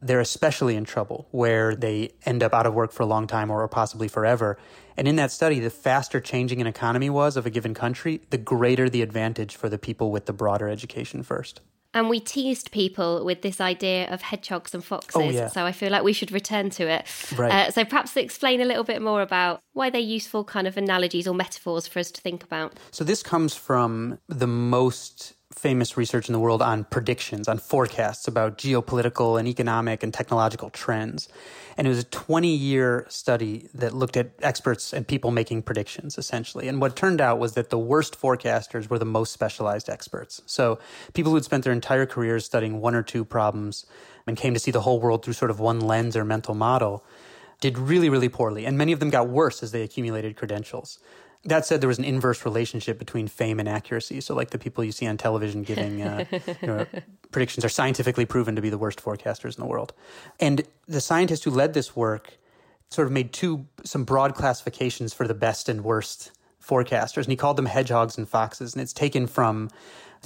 they're 0.00 0.20
especially 0.20 0.76
in 0.76 0.84
trouble 0.84 1.26
where 1.30 1.74
they 1.74 2.12
end 2.24 2.42
up 2.42 2.54
out 2.54 2.66
of 2.66 2.74
work 2.74 2.92
for 2.92 3.02
a 3.02 3.06
long 3.06 3.26
time 3.26 3.50
or 3.50 3.66
possibly 3.66 4.08
forever. 4.08 4.58
And 4.96 5.08
in 5.08 5.16
that 5.16 5.32
study, 5.32 5.58
the 5.58 5.70
faster 5.70 6.20
changing 6.20 6.60
an 6.60 6.66
economy 6.66 7.10
was 7.10 7.36
of 7.36 7.46
a 7.46 7.50
given 7.50 7.74
country, 7.74 8.20
the 8.30 8.38
greater 8.38 8.88
the 8.88 9.02
advantage 9.02 9.56
for 9.56 9.68
the 9.68 9.78
people 9.78 10.10
with 10.10 10.26
the 10.26 10.32
broader 10.32 10.68
education 10.68 11.22
first. 11.22 11.60
And 11.96 12.10
we 12.10 12.20
teased 12.20 12.72
people 12.72 13.24
with 13.24 13.40
this 13.40 13.58
idea 13.58 14.06
of 14.12 14.20
hedgehogs 14.20 14.74
and 14.74 14.84
foxes. 14.84 15.16
Oh, 15.16 15.30
yeah. 15.30 15.46
So 15.46 15.64
I 15.64 15.72
feel 15.72 15.90
like 15.90 16.04
we 16.04 16.12
should 16.12 16.30
return 16.30 16.68
to 16.70 16.86
it. 16.86 17.06
Right. 17.36 17.50
Uh, 17.50 17.70
so 17.70 17.86
perhaps 17.86 18.14
explain 18.18 18.60
a 18.60 18.66
little 18.66 18.84
bit 18.84 19.00
more 19.00 19.22
about 19.22 19.60
why 19.72 19.88
they're 19.88 19.98
useful 19.98 20.44
kind 20.44 20.66
of 20.66 20.76
analogies 20.76 21.26
or 21.26 21.34
metaphors 21.34 21.86
for 21.86 21.98
us 21.98 22.10
to 22.10 22.20
think 22.20 22.44
about. 22.44 22.74
So 22.90 23.02
this 23.02 23.22
comes 23.22 23.54
from 23.54 24.18
the 24.28 24.46
most 24.46 25.32
famous 25.56 25.96
research 25.96 26.28
in 26.28 26.34
the 26.34 26.38
world 26.38 26.60
on 26.60 26.84
predictions, 26.84 27.48
on 27.48 27.56
forecasts 27.56 28.28
about 28.28 28.58
geopolitical 28.58 29.38
and 29.38 29.48
economic 29.48 30.02
and 30.02 30.12
technological 30.12 30.68
trends. 30.68 31.28
And 31.78 31.86
it 31.86 31.90
was 31.90 32.00
a 32.00 32.04
20 32.04 32.54
year 32.54 33.06
study 33.08 33.68
that 33.74 33.94
looked 33.94 34.18
at 34.18 34.30
experts 34.42 34.92
and 34.92 35.08
people 35.08 35.30
making 35.30 35.62
predictions, 35.62 36.18
essentially. 36.18 36.68
And 36.68 36.80
what 36.80 36.94
turned 36.94 37.22
out 37.22 37.38
was 37.38 37.54
that 37.54 37.70
the 37.70 37.78
worst 37.78 38.20
forecasters 38.20 38.90
were 38.90 38.98
the 38.98 39.06
most 39.06 39.32
specialized 39.32 39.88
experts. 39.88 40.42
So 40.44 40.78
people 41.14 41.30
who 41.30 41.36
had 41.36 41.44
spent 41.44 41.64
their 41.64 41.72
entire 41.72 42.06
careers 42.06 42.44
studying 42.44 42.80
one 42.80 42.94
or 42.94 43.02
two 43.02 43.24
problems 43.24 43.86
and 44.26 44.36
came 44.36 44.52
to 44.52 44.60
see 44.60 44.70
the 44.70 44.82
whole 44.82 45.00
world 45.00 45.24
through 45.24 45.34
sort 45.34 45.50
of 45.50 45.58
one 45.58 45.80
lens 45.80 46.16
or 46.16 46.24
mental 46.24 46.54
model 46.54 47.02
did 47.60 47.78
really, 47.78 48.10
really 48.10 48.28
poorly. 48.28 48.66
And 48.66 48.76
many 48.76 48.92
of 48.92 49.00
them 49.00 49.08
got 49.08 49.28
worse 49.28 49.62
as 49.62 49.72
they 49.72 49.82
accumulated 49.82 50.36
credentials. 50.36 50.98
That 51.44 51.64
said, 51.64 51.80
there 51.80 51.88
was 51.88 51.98
an 51.98 52.04
inverse 52.04 52.44
relationship 52.44 52.98
between 52.98 53.28
fame 53.28 53.60
and 53.60 53.68
accuracy. 53.68 54.20
So, 54.20 54.34
like 54.34 54.50
the 54.50 54.58
people 54.58 54.82
you 54.82 54.92
see 54.92 55.06
on 55.06 55.16
television 55.16 55.62
giving 55.62 56.02
uh, 56.02 56.24
you 56.30 56.66
know, 56.66 56.86
predictions 57.30 57.64
are 57.64 57.68
scientifically 57.68 58.26
proven 58.26 58.56
to 58.56 58.62
be 58.62 58.70
the 58.70 58.78
worst 58.78 59.02
forecasters 59.02 59.56
in 59.56 59.62
the 59.62 59.68
world. 59.68 59.92
And 60.40 60.62
the 60.86 61.00
scientist 61.00 61.44
who 61.44 61.50
led 61.50 61.72
this 61.74 61.94
work 61.94 62.38
sort 62.90 63.06
of 63.06 63.12
made 63.12 63.32
two 63.32 63.66
some 63.84 64.04
broad 64.04 64.34
classifications 64.34 65.12
for 65.12 65.26
the 65.28 65.34
best 65.34 65.68
and 65.68 65.84
worst 65.84 66.32
forecasters, 66.62 67.24
and 67.24 67.28
he 67.28 67.36
called 67.36 67.56
them 67.56 67.66
hedgehogs 67.66 68.18
and 68.18 68.28
foxes. 68.28 68.74
And 68.74 68.82
it's 68.82 68.92
taken 68.92 69.26
from 69.26 69.70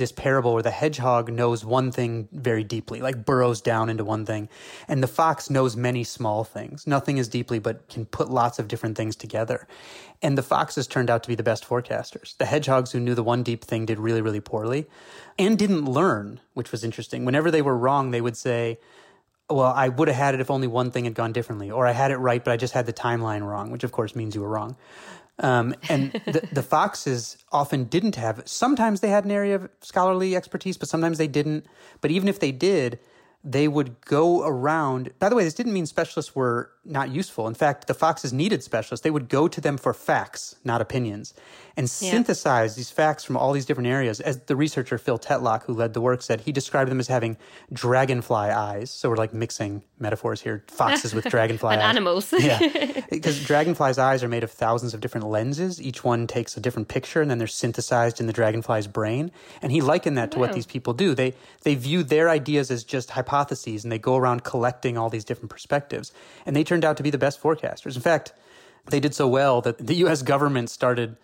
this 0.01 0.11
parable 0.11 0.53
where 0.55 0.63
the 0.63 0.73
hedgehog 0.73 1.33
knows 1.33 1.65
one 1.65 1.93
thing 1.93 2.29
very 2.33 2.65
deeply, 2.65 3.01
like 3.01 3.25
burrows 3.25 3.61
down 3.61 3.89
into 3.89 4.05
one 4.05 4.27
thing, 4.27 4.49
and 4.89 5.03
the 5.03 5.07
fox 5.07 5.49
knows 5.49 5.77
many 5.77 6.03
small 6.03 6.43
things, 6.43 6.87
nothing 6.87 7.21
as 7.21 7.29
deeply, 7.29 7.61
but 7.61 7.89
can 7.89 8.05
put 8.05 8.29
lots 8.29 8.59
of 8.59 8.67
different 8.67 8.97
things 8.97 9.15
together. 9.15 9.69
And 10.23 10.37
the 10.37 10.43
foxes 10.43 10.89
turned 10.89 11.09
out 11.09 11.23
to 11.23 11.29
be 11.29 11.37
the 11.37 11.43
best 11.45 11.65
forecasters. 11.65 12.37
The 12.37 12.47
hedgehogs 12.47 12.91
who 12.91 12.99
knew 13.01 13.15
the 13.15 13.23
one 13.23 13.43
deep 13.43 13.65
thing 13.65 13.87
did 13.87 14.01
really, 14.01 14.21
really 14.21 14.41
poorly 14.41 14.89
and 15.39 15.57
didn't 15.57 15.85
learn, 15.85 16.41
which 16.55 16.73
was 16.73 16.83
interesting. 16.83 17.25
Whenever 17.25 17.51
they 17.51 17.63
were 17.63 17.77
wrong, 17.77 18.11
they 18.11 18.21
would 18.21 18.37
say, 18.37 18.81
well, 19.49 19.73
I 19.75 19.89
would 19.89 20.09
have 20.09 20.17
had 20.17 20.35
it 20.35 20.41
if 20.41 20.51
only 20.51 20.67
one 20.67 20.91
thing 20.91 21.05
had 21.05 21.15
gone 21.15 21.33
differently, 21.33 21.71
or 21.71 21.87
I 21.87 21.93
had 21.93 22.11
it 22.11 22.17
right, 22.17 22.43
but 22.45 22.53
I 22.53 22.57
just 22.57 22.75
had 22.75 22.87
the 22.87 22.93
timeline 22.93 23.47
wrong, 23.47 23.71
which 23.71 23.85
of 23.85 23.93
course 23.93 24.15
means 24.15 24.35
you 24.35 24.43
were 24.43 24.49
wrong. 24.49 24.77
Um, 25.41 25.75
and 25.89 26.13
the, 26.27 26.47
the, 26.53 26.63
foxes 26.63 27.39
often 27.51 27.85
didn't 27.85 28.17
have, 28.17 28.43
sometimes 28.45 29.01
they 29.01 29.09
had 29.09 29.25
an 29.25 29.31
area 29.31 29.57
of 29.57 29.71
scholarly 29.81 30.37
expertise, 30.37 30.77
but 30.77 30.89
sometimes 30.89 31.17
they 31.19 31.27
didn't. 31.27 31.67
But 32.03 32.11
even 32.11 32.29
if 32.29 32.41
they 32.41 32.53
did, 32.53 32.99
they 33.43 33.69
would 33.69 34.01
go 34.03 34.47
around. 34.47 35.11
By 35.19 35.29
the 35.29 35.37
way, 35.37 35.45
this 35.45 35.55
didn't 35.55 35.73
mean 35.73 35.87
specialists 35.87 36.35
were 36.35 36.71
not 36.85 37.11
useful. 37.11 37.47
In 37.47 37.55
fact, 37.55 37.87
the 37.87 37.95
foxes 37.95 38.33
needed 38.33 38.63
specialists. 38.63 39.03
They 39.05 39.11
would 39.11 39.29
go 39.29 39.49
to 39.49 39.61
them 39.61 39.77
for 39.77 39.95
facts, 39.95 40.57
not 40.65 40.81
opinions, 40.81 41.35
and 41.77 41.85
yeah. 41.85 42.11
synthesize 42.11 42.75
these 42.77 42.91
facts 42.91 43.23
from 43.25 43.37
all 43.37 43.53
these 43.53 43.67
different 43.67 43.89
areas. 43.89 44.21
As 44.21 44.41
the 44.41 44.57
researcher 44.57 44.99
Phil 44.99 45.19
Tetlock, 45.19 45.65
who 45.65 45.75
led 45.75 45.95
the 45.95 46.01
work, 46.01 46.23
said, 46.23 46.43
he 46.43 46.53
described 46.53 46.91
them 46.91 46.99
as 47.01 47.09
having 47.09 47.37
dragonfly 47.73 48.51
eyes. 48.51 48.91
So 48.91 49.09
we're 49.09 49.17
like 49.17 49.33
mixing 49.33 49.83
metaphors 49.99 50.41
here 50.41 50.65
foxes 50.69 51.15
with 51.15 51.25
dragonfly 51.31 51.75
and 51.75 51.83
eyes. 51.83 51.89
animals. 51.89 52.33
yeah. 52.39 52.59
Because 53.11 53.45
dragonfly's 53.45 53.99
eyes 53.99 54.23
are 54.23 54.29
made 54.29 54.45
of 54.45 54.51
thousands 54.51 54.95
of 54.95 55.01
different 55.01 55.27
lenses. 55.27 55.83
Each 55.83 56.05
one 56.05 56.27
takes 56.27 56.57
a 56.57 56.61
different 56.61 56.89
picture, 56.89 57.21
and 57.21 57.31
then 57.31 57.39
they're 57.39 57.47
synthesized 57.47 58.21
in 58.21 58.27
the 58.27 58.33
dragonfly's 58.33 58.87
brain. 58.87 59.31
And 59.63 59.73
he 59.73 59.81
likened 59.81 60.17
that 60.17 60.31
to 60.33 60.39
wow. 60.39 60.47
what 60.47 60.55
these 60.55 60.67
people 60.67 60.93
do. 60.95 61.15
They, 61.15 61.35
they 61.63 61.75
view 61.75 62.03
their 62.03 62.29
ideas 62.29 62.71
as 62.71 62.85
just 62.85 63.11
hypotheses, 63.31 63.85
and 63.85 63.93
they 63.93 63.99
go 63.99 64.17
around 64.17 64.43
collecting 64.43 64.99
all 64.99 65.09
these 65.09 65.25
different 65.25 65.51
perspectives. 65.51 66.13
And 66.45 66.57
they 66.57 66.65
turned 66.65 66.85
out 66.85 66.97
to 66.97 67.03
be 67.03 67.11
the 67.11 67.19
best 67.19 67.41
forecasters. 67.41 67.95
In 67.95 68.03
fact, 68.03 68.33
they 68.91 69.01
did 69.01 69.15
so 69.15 69.29
well 69.29 69.61
that 69.61 69.79
the 69.79 69.95
US 70.07 70.23
government 70.23 70.71
started 70.71 71.17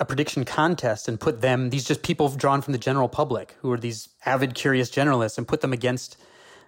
a 0.00 0.04
prediction 0.04 0.44
contest 0.44 1.08
and 1.08 1.18
put 1.18 1.40
them, 1.40 1.70
these 1.70 1.84
just 1.84 2.02
people 2.02 2.28
drawn 2.28 2.62
from 2.62 2.72
the 2.72 2.78
general 2.78 3.08
public 3.08 3.56
who 3.60 3.72
are 3.72 3.78
these 3.78 4.08
avid, 4.24 4.54
curious 4.54 4.90
generalists, 4.90 5.36
and 5.36 5.48
put 5.48 5.60
them 5.60 5.72
against 5.72 6.16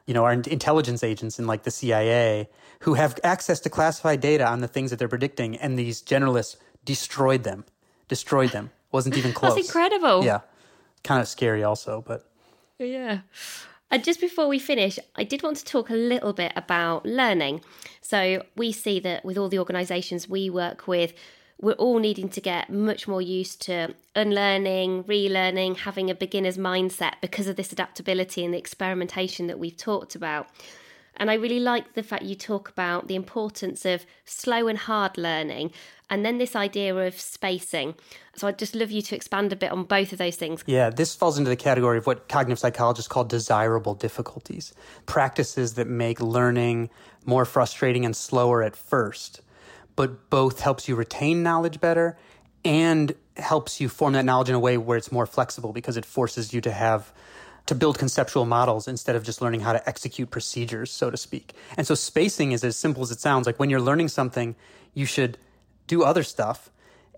you 0.06 0.14
know, 0.14 0.24
our 0.24 0.32
intelligence 0.32 1.04
agents 1.04 1.38
in 1.38 1.46
like 1.46 1.62
the 1.62 1.70
CIA 1.70 2.48
who 2.80 2.94
have 2.94 3.20
access 3.22 3.60
to 3.60 3.70
classified 3.70 4.20
data 4.20 4.44
on 4.44 4.60
the 4.60 4.66
things 4.66 4.90
that 4.90 4.98
they're 4.98 5.06
predicting, 5.06 5.56
and 5.56 5.78
these 5.78 6.02
generalists 6.02 6.56
destroyed 6.84 7.44
them, 7.44 7.64
destroyed 8.08 8.50
them. 8.50 8.70
Wasn't 8.90 9.16
even 9.16 9.32
close. 9.38 9.54
That's 9.54 9.68
incredible. 9.68 10.24
Yeah, 10.24 10.40
kind 11.04 11.20
of 11.20 11.28
scary 11.28 11.62
also, 11.62 12.02
but 12.04 12.28
yeah. 12.78 13.20
And 13.90 14.04
just 14.04 14.20
before 14.20 14.46
we 14.46 14.58
finish, 14.58 14.98
I 15.16 15.24
did 15.24 15.42
want 15.42 15.56
to 15.56 15.64
talk 15.64 15.90
a 15.90 15.94
little 15.94 16.32
bit 16.32 16.52
about 16.54 17.04
learning. 17.04 17.62
So 18.00 18.44
we 18.56 18.70
see 18.70 19.00
that 19.00 19.24
with 19.24 19.36
all 19.36 19.48
the 19.48 19.58
organisations 19.58 20.28
we 20.28 20.48
work 20.48 20.86
with, 20.86 21.12
we're 21.60 21.72
all 21.72 21.98
needing 21.98 22.28
to 22.30 22.40
get 22.40 22.70
much 22.70 23.06
more 23.06 23.20
used 23.20 23.60
to 23.62 23.94
unlearning, 24.14 25.04
relearning, 25.04 25.76
having 25.76 26.08
a 26.08 26.14
beginner's 26.14 26.56
mindset 26.56 27.14
because 27.20 27.48
of 27.48 27.56
this 27.56 27.72
adaptability 27.72 28.44
and 28.44 28.54
the 28.54 28.58
experimentation 28.58 29.46
that 29.48 29.58
we've 29.58 29.76
talked 29.76 30.14
about. 30.14 30.48
And 31.16 31.30
I 31.30 31.34
really 31.34 31.60
like 31.60 31.92
the 31.92 32.02
fact 32.02 32.22
you 32.22 32.34
talk 32.34 32.70
about 32.70 33.08
the 33.08 33.14
importance 33.14 33.84
of 33.84 34.06
slow 34.24 34.68
and 34.68 34.78
hard 34.78 35.18
learning 35.18 35.72
and 36.10 36.24
then 36.24 36.38
this 36.38 36.54
idea 36.54 36.94
of 36.94 37.18
spacing. 37.18 37.94
So 38.36 38.48
I'd 38.48 38.58
just 38.58 38.74
love 38.74 38.90
you 38.90 39.00
to 39.02 39.16
expand 39.16 39.52
a 39.52 39.56
bit 39.56 39.72
on 39.72 39.84
both 39.84 40.12
of 40.12 40.18
those 40.18 40.36
things. 40.36 40.62
Yeah, 40.66 40.90
this 40.90 41.14
falls 41.14 41.38
into 41.38 41.48
the 41.48 41.56
category 41.56 41.98
of 41.98 42.06
what 42.06 42.28
cognitive 42.28 42.58
psychologists 42.58 43.08
call 43.08 43.24
desirable 43.24 43.94
difficulties 43.94 44.74
practices 45.06 45.74
that 45.74 45.86
make 45.86 46.20
learning 46.20 46.90
more 47.24 47.44
frustrating 47.44 48.04
and 48.04 48.14
slower 48.14 48.62
at 48.62 48.76
first 48.76 49.40
but 50.00 50.30
both 50.30 50.60
helps 50.60 50.88
you 50.88 50.96
retain 50.96 51.42
knowledge 51.42 51.78
better 51.78 52.16
and 52.64 53.14
helps 53.36 53.82
you 53.82 53.88
form 53.88 54.14
that 54.14 54.24
knowledge 54.24 54.48
in 54.48 54.54
a 54.54 54.58
way 54.58 54.78
where 54.78 54.96
it's 54.96 55.12
more 55.12 55.26
flexible 55.26 55.74
because 55.74 55.98
it 55.98 56.06
forces 56.06 56.54
you 56.54 56.60
to 56.62 56.70
have 56.70 57.12
to 57.66 57.74
build 57.74 57.98
conceptual 57.98 58.46
models 58.46 58.88
instead 58.88 59.14
of 59.14 59.22
just 59.22 59.42
learning 59.42 59.60
how 59.60 59.74
to 59.74 59.88
execute 59.88 60.30
procedures, 60.30 60.90
so 60.90 61.10
to 61.10 61.18
speak. 61.18 61.52
And 61.76 61.86
so 61.86 61.94
spacing 61.94 62.52
is 62.52 62.64
as 62.64 62.78
simple 62.78 63.02
as 63.02 63.10
it 63.10 63.20
sounds. 63.20 63.46
Like 63.46 63.58
when 63.58 63.68
you're 63.68 63.80
learning 63.80 64.08
something, 64.08 64.56
you 64.94 65.04
should 65.04 65.36
do 65.90 66.04
other 66.04 66.22
stuff 66.22 66.70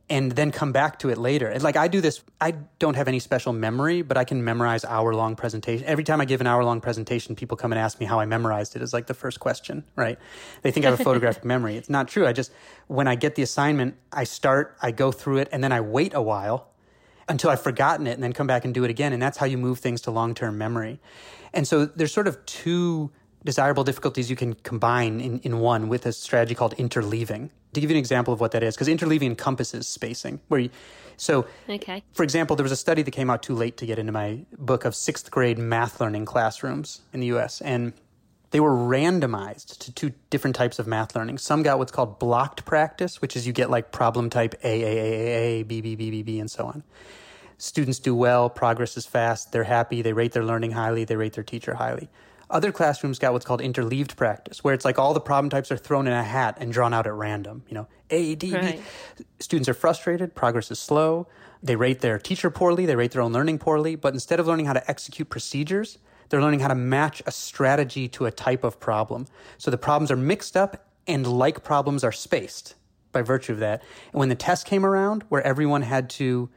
and 0.09 0.33
then 0.33 0.50
come 0.50 0.73
back 0.73 0.99
to 0.99 1.11
it 1.11 1.19
later. 1.19 1.47
And 1.49 1.62
like 1.62 1.76
I 1.76 1.88
do 1.88 2.00
this, 2.00 2.23
I 2.41 2.52
don't 2.79 2.97
have 2.97 3.07
any 3.07 3.19
special 3.19 3.52
memory, 3.52 4.00
but 4.00 4.17
I 4.17 4.25
can 4.25 4.43
memorize 4.43 4.85
hour 4.85 5.14
long 5.14 5.37
presentation. 5.37 5.87
Every 5.87 6.05
time 6.05 6.21
I 6.21 6.25
give 6.25 6.41
an 6.41 6.47
hour 6.47 6.64
long 6.64 6.81
presentation, 6.81 7.37
people 7.37 7.57
come 7.57 7.71
and 7.71 7.79
ask 7.79 8.00
me 8.00 8.07
how 8.07 8.19
I 8.19 8.25
memorized 8.25 8.75
it 8.75 8.83
as 8.83 8.93
like 8.93 9.07
the 9.07 9.14
first 9.14 9.41
question, 9.41 9.85
right? 9.95 10.19
They 10.62 10.71
think 10.71 10.87
I 10.87 10.91
have 10.91 11.00
a 11.00 11.05
photographic 11.11 11.45
memory. 11.45 11.76
It's 11.76 11.91
not 11.91 12.09
true. 12.09 12.26
I 12.26 12.33
just, 12.33 12.50
when 12.88 13.07
I 13.07 13.14
get 13.14 13.35
the 13.35 13.43
assignment, 13.43 13.95
I 14.11 14.25
start, 14.25 14.76
I 14.83 14.91
go 14.91 15.12
through 15.12 15.38
it, 15.38 15.49
and 15.52 15.62
then 15.62 15.73
I 15.73 15.81
wait 15.81 16.14
a 16.14 16.23
while 16.23 16.69
until 17.29 17.50
I've 17.50 17.62
forgotten 17.62 18.07
it 18.07 18.12
and 18.12 18.23
then 18.23 18.33
come 18.33 18.47
back 18.47 18.64
and 18.64 18.75
do 18.75 18.85
it 18.85 18.91
again. 18.91 19.12
And 19.12 19.23
that's 19.23 19.38
how 19.38 19.47
you 19.47 19.59
move 19.59 19.79
things 19.79 20.00
to 20.02 20.11
long 20.11 20.35
term 20.35 20.59
memory. 20.59 20.99
And 21.52 21.69
so 21.69 21.85
there's 21.85 22.12
sort 22.12 22.26
of 22.26 22.45
two 22.47 23.12
desirable 23.45 23.85
difficulties 23.85 24.31
you 24.31 24.37
can 24.37 24.55
combine 24.55 25.21
in, 25.21 25.38
in 25.41 25.59
one 25.61 25.88
with 25.88 26.07
a 26.07 26.12
strategy 26.12 26.55
called 26.55 26.76
interleaving. 26.76 27.50
To 27.75 27.81
give 27.81 27.91
you 27.91 27.97
an 27.97 28.00
example 28.00 28.35
of 28.35 28.41
what 28.41 28.52
that 28.52 28.62
is, 28.62 28.75
because 28.75 28.88
interleaving 28.88 29.23
encompasses 29.23 29.88
spacing, 29.88 30.41
where 30.49 30.61
you, 30.61 30.71
so, 31.17 31.47
okay. 31.69 32.02
for 32.12 32.23
example, 32.23 32.57
there 32.57 32.64
was 32.64 32.73
a 32.73 32.76
study 32.76 33.02
that 33.02 33.11
came 33.12 33.31
out 33.31 33.43
too 33.43 33.55
late 33.55 33.76
to 33.79 33.87
get 33.87 33.99
into 33.99 34.12
my 34.12 34.41
book 34.59 34.85
of 34.85 34.95
sixth 34.95 35.31
grade 35.31 35.59
math 35.59 36.00
learning 36.00 36.25
classrooms 36.25 37.00
in 37.12 37.21
the 37.21 37.26
US, 37.26 37.61
and 37.61 37.93
they 38.50 38.61
were 38.61 38.73
randomized 38.73 39.79
to 39.79 39.93
two 39.93 40.12
different 40.31 40.55
types 40.55 40.79
of 40.79 40.87
math 40.87 41.17
learning. 41.17 41.38
Some 41.38 41.62
got 41.62 41.79
what's 41.79 41.93
called 41.93 42.19
blocked 42.19 42.64
practice, 42.64 43.23
which 43.23 43.37
is 43.37 43.47
you 43.47 43.52
get 43.52 43.71
like 43.71 43.93
problem 43.93 44.31
type 44.31 44.55
A, 44.62 44.83
A, 44.83 44.87
A, 44.87 45.12
A, 45.12 45.61
A, 45.61 45.62
B, 45.62 45.81
B, 45.81 45.95
B, 45.95 46.11
B, 46.11 46.23
B, 46.23 46.38
and 46.38 46.50
so 46.50 46.67
on. 46.67 46.83
Students 47.57 47.99
do 47.99 48.14
well, 48.14 48.50
progress 48.50 48.97
is 48.97 49.07
fast, 49.07 49.52
they're 49.52 49.64
happy, 49.64 50.02
they 50.02 50.12
rate 50.12 50.33
their 50.33 50.45
learning 50.45 50.73
highly, 50.73 51.05
they 51.05 51.17
rate 51.17 51.33
their 51.35 51.45
teacher 51.45 51.75
highly. 51.75 52.11
Other 52.52 52.71
classrooms 52.71 53.18
got 53.18 53.32
what's 53.32 53.47
called 53.47 53.62
interleaved 53.62 54.14
practice, 54.14 54.62
where 54.62 54.75
it's 54.75 54.85
like 54.85 54.99
all 54.99 55.14
the 55.14 55.21
problem 55.21 55.49
types 55.49 55.73
are 55.73 55.76
thrown 55.78 56.06
in 56.06 56.12
a 56.12 56.23
hat 56.23 56.59
and 56.61 56.71
drawn 56.71 56.92
out 56.92 57.06
at 57.06 57.14
random. 57.14 57.64
You 57.66 57.75
know, 57.75 57.88
A, 58.11 58.35
D, 58.35 58.54
right. 58.54 58.80
B. 59.16 59.25
Students 59.40 59.71
are 59.71 59.75
frustrated, 59.75 60.35
progress 60.35 60.71
is 60.71 60.78
slow. 60.78 61.26
They 61.62 61.76
rate 61.76 62.00
their 62.00 62.18
teacher 62.18 62.50
poorly, 62.50 62.85
they 62.85 62.94
rate 62.94 63.12
their 63.12 63.23
own 63.23 63.32
learning 63.32 63.59
poorly, 63.59 63.97
but 63.97 64.12
instead 64.12 64.38
of 64.38 64.47
learning 64.47 64.66
how 64.66 64.75
to 64.75 64.90
execute 64.90 65.30
procedures, 65.30 65.99
they're 66.28 66.42
learning 66.42 66.61
how 66.61 66.68
to 66.68 66.75
match 66.75 67.23
a 67.25 67.32
strategy 67.32 68.06
to 68.09 68.26
a 68.26 68.30
type 68.30 68.64
of 68.64 68.78
problem. 68.78 69.26
So 69.56 69.71
the 69.71 69.78
problems 69.78 70.11
are 70.11 70.16
mixed 70.16 70.54
up 70.54 70.88
and 71.06 71.26
like 71.26 71.64
problems 71.64 72.04
are 72.04 72.12
spaced 72.12 72.75
by 73.12 73.23
virtue 73.23 73.52
of 73.52 73.61
that. 73.61 73.82
And 74.12 74.21
when 74.21 74.28
the 74.28 74.35
test 74.35 74.66
came 74.66 74.85
around, 74.85 75.25
where 75.30 75.42
everyone 75.42 75.82
had 75.82 76.11
to 76.11 76.50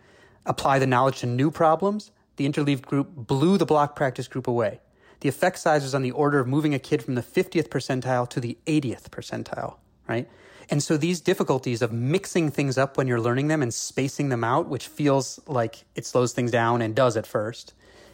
apply 0.46 0.80
the 0.80 0.88
knowledge 0.88 1.20
to 1.20 1.26
new 1.26 1.52
problems, 1.52 2.12
the 2.36 2.46
interleaved 2.46 2.86
group 2.86 3.16
blew 3.16 3.58
the 3.58 3.66
block 3.66 3.96
practice 3.96 4.28
group 4.28 4.48
away 4.48 4.82
the 5.22 5.30
effect 5.30 5.60
size 5.60 5.84
is 5.84 5.96
on 5.96 6.02
the 6.02 6.12
order 6.12 6.40
of 6.40 6.48
moving 6.48 6.74
a 6.74 6.80
kid 6.80 7.04
from 7.04 7.16
the 7.16 7.22
50th 7.22 7.70
percentile 7.70 8.30
to 8.30 8.40
the 8.40 8.58
80th 8.66 9.10
percentile, 9.10 9.76
right? 10.08 10.28
And 10.70 10.82
so 10.82 10.98
these 10.98 11.22
difficulties 11.22 11.82
of 11.82 11.92
mixing 11.92 12.50
things 12.50 12.78
up 12.78 12.98
when 12.98 13.08
you're 13.08 13.22
learning 13.22 13.48
them 13.48 13.62
and 13.62 13.74
spacing 13.74 14.30
them 14.30 14.44
out, 14.44 14.68
which 14.68 14.88
feels 14.88 15.40
like 15.48 15.86
it 15.96 16.06
slows 16.06 16.34
things 16.34 16.52
down 16.52 16.82
and 16.82 16.96
does 16.96 17.16
at 17.18 17.28
first, 17.28 17.74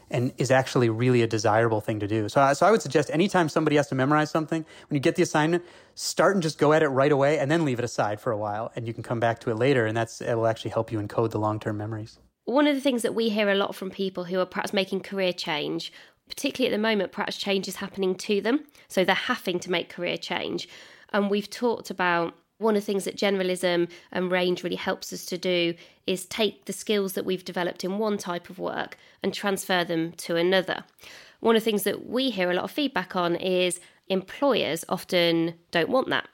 and 0.10 0.34
is 0.38 0.52
actually 0.52 0.90
really 0.90 1.22
a 1.22 1.28
desirable 1.28 1.80
thing 1.80 2.00
to 2.02 2.08
do. 2.08 2.28
So, 2.28 2.42
I, 2.42 2.54
so 2.54 2.66
I 2.66 2.72
would 2.72 2.82
suggest 2.82 3.10
anytime 3.12 3.48
somebody 3.48 3.78
has 3.78 3.88
to 3.88 3.96
memorize 3.96 4.30
something, 4.30 4.66
when 4.90 4.96
you 4.96 5.00
get 5.00 5.16
the 5.16 5.24
assignment, 5.24 5.64
start 5.96 6.36
and 6.36 6.44
just 6.44 6.58
go 6.58 6.74
at 6.74 6.84
it 6.84 6.90
right 6.90 7.12
away, 7.12 7.40
and 7.40 7.50
then 7.50 7.64
leave 7.64 7.80
it 7.80 7.86
aside 7.86 8.20
for 8.20 8.32
a 8.32 8.38
while, 8.38 8.72
and 8.76 8.88
you 8.88 8.94
can 8.94 9.04
come 9.04 9.20
back 9.20 9.40
to 9.40 9.52
it 9.52 9.56
later, 9.56 9.86
and 9.86 9.96
that's 9.96 10.20
it 10.22 10.36
will 10.36 10.48
actually 10.48 10.72
help 10.72 10.92
you 10.92 11.00
encode 11.00 11.32
the 11.32 11.40
long 11.40 11.60
term 11.60 11.78
memories. 11.78 12.20
One 12.46 12.68
of 12.68 12.76
the 12.76 12.82
things 12.82 13.04
that 13.04 13.16
we 13.16 13.30
hear 13.30 13.50
a 13.50 13.56
lot 13.56 13.76
from 13.76 13.92
people 13.92 14.26
who 14.26 14.40
are 14.40 14.46
perhaps 14.46 14.74
making 14.74 15.02
career 15.02 15.32
change 15.32 15.94
particularly 16.32 16.74
at 16.74 16.78
the 16.78 16.82
moment, 16.82 17.12
perhaps 17.12 17.36
change 17.36 17.68
is 17.68 17.76
happening 17.76 18.16
to 18.16 18.40
them. 18.40 18.64
So 18.88 19.04
they're 19.04 19.14
having 19.14 19.60
to 19.60 19.70
make 19.70 19.90
career 19.90 20.18
change. 20.18 20.70
And 21.12 21.30
we've 21.30 21.50
talked 21.50 21.90
about 21.90 22.34
one 22.58 22.78
of 22.78 22.82
the 22.82 22.86
things 22.86 23.04
that 23.04 23.18
generalism 23.18 23.90
and 24.14 24.32
range 24.32 24.64
really 24.64 24.78
helps 24.78 25.12
us 25.12 25.26
to 25.26 25.38
do 25.38 25.74
is 26.08 26.26
take 26.26 26.66
the 26.66 26.74
skills 26.74 27.14
that 27.14 27.26
we've 27.26 27.44
developed 27.44 27.84
in 27.84 27.98
one 27.98 28.18
type 28.18 28.50
of 28.50 28.60
work 28.60 28.98
and 29.22 29.34
transfer 29.34 29.84
them 29.84 30.14
to 30.14 30.38
another. 30.38 30.86
One 31.42 31.56
of 31.56 31.62
the 31.64 31.66
things 31.66 31.84
that 31.84 32.08
we 32.08 32.30
hear 32.30 32.50
a 32.50 32.54
lot 32.54 32.64
of 32.64 32.72
feedback 32.72 33.16
on 33.16 33.36
is 33.36 33.82
employers 34.08 34.86
often 34.88 35.56
don't 35.72 35.90
want 35.90 36.10
that. 36.10 36.30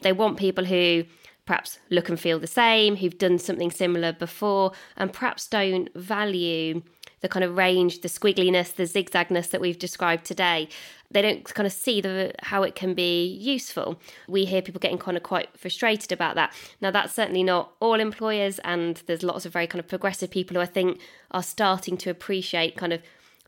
They 0.00 0.12
want 0.12 0.38
people 0.38 0.64
who 0.64 1.04
perhaps 1.44 1.78
look 1.90 2.08
and 2.08 2.18
feel 2.18 2.40
the 2.40 2.48
same, 2.48 2.96
who've 2.96 3.16
done 3.16 3.38
something 3.38 3.70
similar 3.70 4.12
before, 4.12 4.72
and 4.96 5.12
perhaps 5.12 5.46
don't 5.46 5.94
value 5.94 6.82
the 7.20 7.28
kind 7.28 7.44
of 7.44 7.56
range, 7.56 8.00
the 8.00 8.08
squiggliness, 8.08 8.74
the 8.74 8.84
zigzagness 8.84 9.50
that 9.50 9.60
we've 9.60 9.78
described 9.78 10.24
today. 10.24 10.68
They 11.10 11.22
don't 11.22 11.44
kind 11.44 11.66
of 11.66 11.72
see 11.72 12.00
the 12.00 12.32
how 12.42 12.62
it 12.62 12.74
can 12.74 12.94
be 12.94 13.26
useful. 13.26 13.98
We 14.28 14.44
hear 14.44 14.60
people 14.60 14.80
getting 14.80 14.98
kind 14.98 15.16
of 15.16 15.22
quite 15.22 15.56
frustrated 15.56 16.12
about 16.12 16.34
that. 16.34 16.52
Now 16.80 16.90
that's 16.90 17.14
certainly 17.14 17.42
not 17.42 17.72
all 17.80 18.00
employers, 18.00 18.58
and 18.60 19.02
there's 19.06 19.22
lots 19.22 19.46
of 19.46 19.52
very 19.52 19.66
kind 19.66 19.80
of 19.80 19.88
progressive 19.88 20.30
people 20.30 20.56
who 20.56 20.60
I 20.60 20.66
think 20.66 21.00
are 21.30 21.42
starting 21.42 21.96
to 21.98 22.10
appreciate 22.10 22.76
kind 22.76 22.92
of 22.92 23.02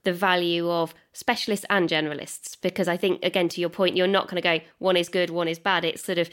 the 0.05 0.13
value 0.13 0.71
of 0.71 0.95
specialists 1.13 1.67
and 1.69 1.89
generalists 1.89 2.57
because 2.61 2.89
I 2.89 2.97
think 2.97 3.23
again 3.25 3.49
to 3.51 3.61
your 3.61 3.69
point 3.69 3.97
you're 3.97 4.07
not 4.07 4.29
going 4.29 4.41
to 4.41 4.49
go 4.59 4.65
one 4.79 4.97
is 4.97 5.09
good 5.09 5.29
one 5.29 5.49
is 5.49 5.59
bad 5.59 5.85
it's 5.85 6.05
sort 6.05 6.19
of 6.19 6.31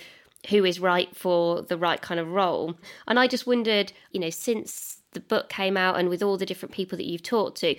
who 0.50 0.66
is 0.66 0.80
right 0.80 1.16
for 1.16 1.62
the 1.62 1.78
right 1.78 2.02
kind 2.02 2.20
of 2.20 2.30
role 2.30 2.76
and 3.08 3.20
I 3.20 3.28
just 3.28 3.48
wondered 3.48 3.94
you 4.12 4.20
know 4.20 4.30
since 4.30 4.96
the 5.16 5.20
book 5.20 5.50
came 5.50 5.76
out 5.76 5.98
and 5.98 6.10
with 6.10 6.22
all 6.22 6.38
the 6.38 6.46
different 6.46 6.76
people 6.76 6.96
that 6.98 7.06
you've 7.06 7.24
talked 7.24 7.58
to, 7.62 7.76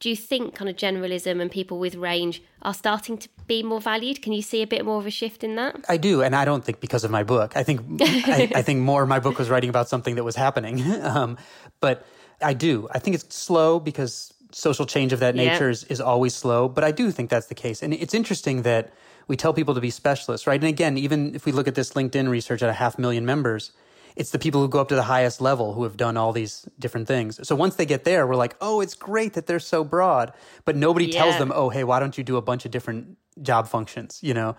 do 0.00 0.10
you 0.10 0.16
think 0.16 0.54
kind 0.54 0.68
of 0.68 0.76
generalism 0.76 1.40
and 1.40 1.50
people 1.50 1.78
with 1.78 1.94
range 1.94 2.42
are 2.62 2.74
starting 2.74 3.18
to 3.18 3.28
be 3.46 3.62
more 3.62 3.80
valued? 3.80 4.22
Can 4.22 4.32
you 4.32 4.42
see 4.42 4.62
a 4.62 4.66
bit 4.66 4.84
more 4.84 4.98
of 4.98 5.06
a 5.06 5.10
shift 5.10 5.44
in 5.44 5.56
that? 5.56 5.84
I 5.88 5.96
do, 5.96 6.22
and 6.22 6.34
I 6.34 6.44
don't 6.44 6.64
think 6.64 6.80
because 6.80 7.04
of 7.04 7.10
my 7.10 7.22
book. 7.22 7.56
I 7.56 7.62
think 7.62 7.80
I, 8.00 8.50
I, 8.54 8.62
think 8.62 8.80
more 8.80 9.06
my 9.06 9.20
book 9.20 9.38
was 9.38 9.48
writing 9.48 9.70
about 9.70 9.88
something 9.88 10.14
that 10.16 10.24
was 10.24 10.36
happening. 10.36 10.82
Um, 11.06 11.38
but 11.80 12.04
I 12.42 12.52
do. 12.52 12.88
I 12.90 12.98
think 12.98 13.14
it's 13.14 13.34
slow 13.34 13.78
because 13.78 14.34
social 14.50 14.86
change 14.86 15.12
of 15.12 15.20
that 15.20 15.34
nature 15.34 15.70
is, 15.70 15.84
is 15.84 16.00
always 16.00 16.34
slow. 16.34 16.68
But 16.68 16.84
I 16.84 16.90
do 16.90 17.10
think 17.10 17.30
that's 17.30 17.46
the 17.46 17.54
case, 17.54 17.82
and 17.82 17.94
it's 17.94 18.12
interesting 18.12 18.62
that 18.62 18.92
we 19.28 19.36
tell 19.36 19.52
people 19.52 19.74
to 19.74 19.80
be 19.80 19.90
specialists, 19.90 20.46
right? 20.46 20.60
And 20.60 20.68
again, 20.68 20.96
even 20.98 21.34
if 21.34 21.46
we 21.46 21.52
look 21.52 21.68
at 21.68 21.74
this 21.74 21.92
LinkedIn 21.92 22.28
research 22.28 22.62
at 22.62 22.68
a 22.68 22.74
half 22.74 22.98
million 22.98 23.26
members 23.26 23.72
it's 24.16 24.30
the 24.30 24.38
people 24.38 24.62
who 24.62 24.68
go 24.68 24.80
up 24.80 24.88
to 24.88 24.94
the 24.94 25.02
highest 25.02 25.40
level 25.42 25.74
who 25.74 25.82
have 25.84 25.96
done 25.96 26.16
all 26.16 26.32
these 26.32 26.66
different 26.78 27.06
things. 27.06 27.38
So 27.46 27.54
once 27.54 27.76
they 27.76 27.84
get 27.84 28.04
there, 28.04 28.26
we're 28.26 28.34
like, 28.34 28.56
oh, 28.62 28.80
it's 28.80 28.94
great 28.94 29.34
that 29.34 29.46
they're 29.46 29.60
so 29.60 29.84
broad. 29.84 30.32
But 30.64 30.74
nobody 30.74 31.06
yeah. 31.06 31.18
tells 31.18 31.38
them, 31.38 31.52
oh, 31.54 31.68
hey, 31.68 31.84
why 31.84 32.00
don't 32.00 32.16
you 32.16 32.24
do 32.24 32.38
a 32.38 32.42
bunch 32.42 32.64
of 32.64 32.70
different 32.70 33.18
job 33.42 33.68
functions, 33.68 34.18
you 34.22 34.32
know, 34.32 34.56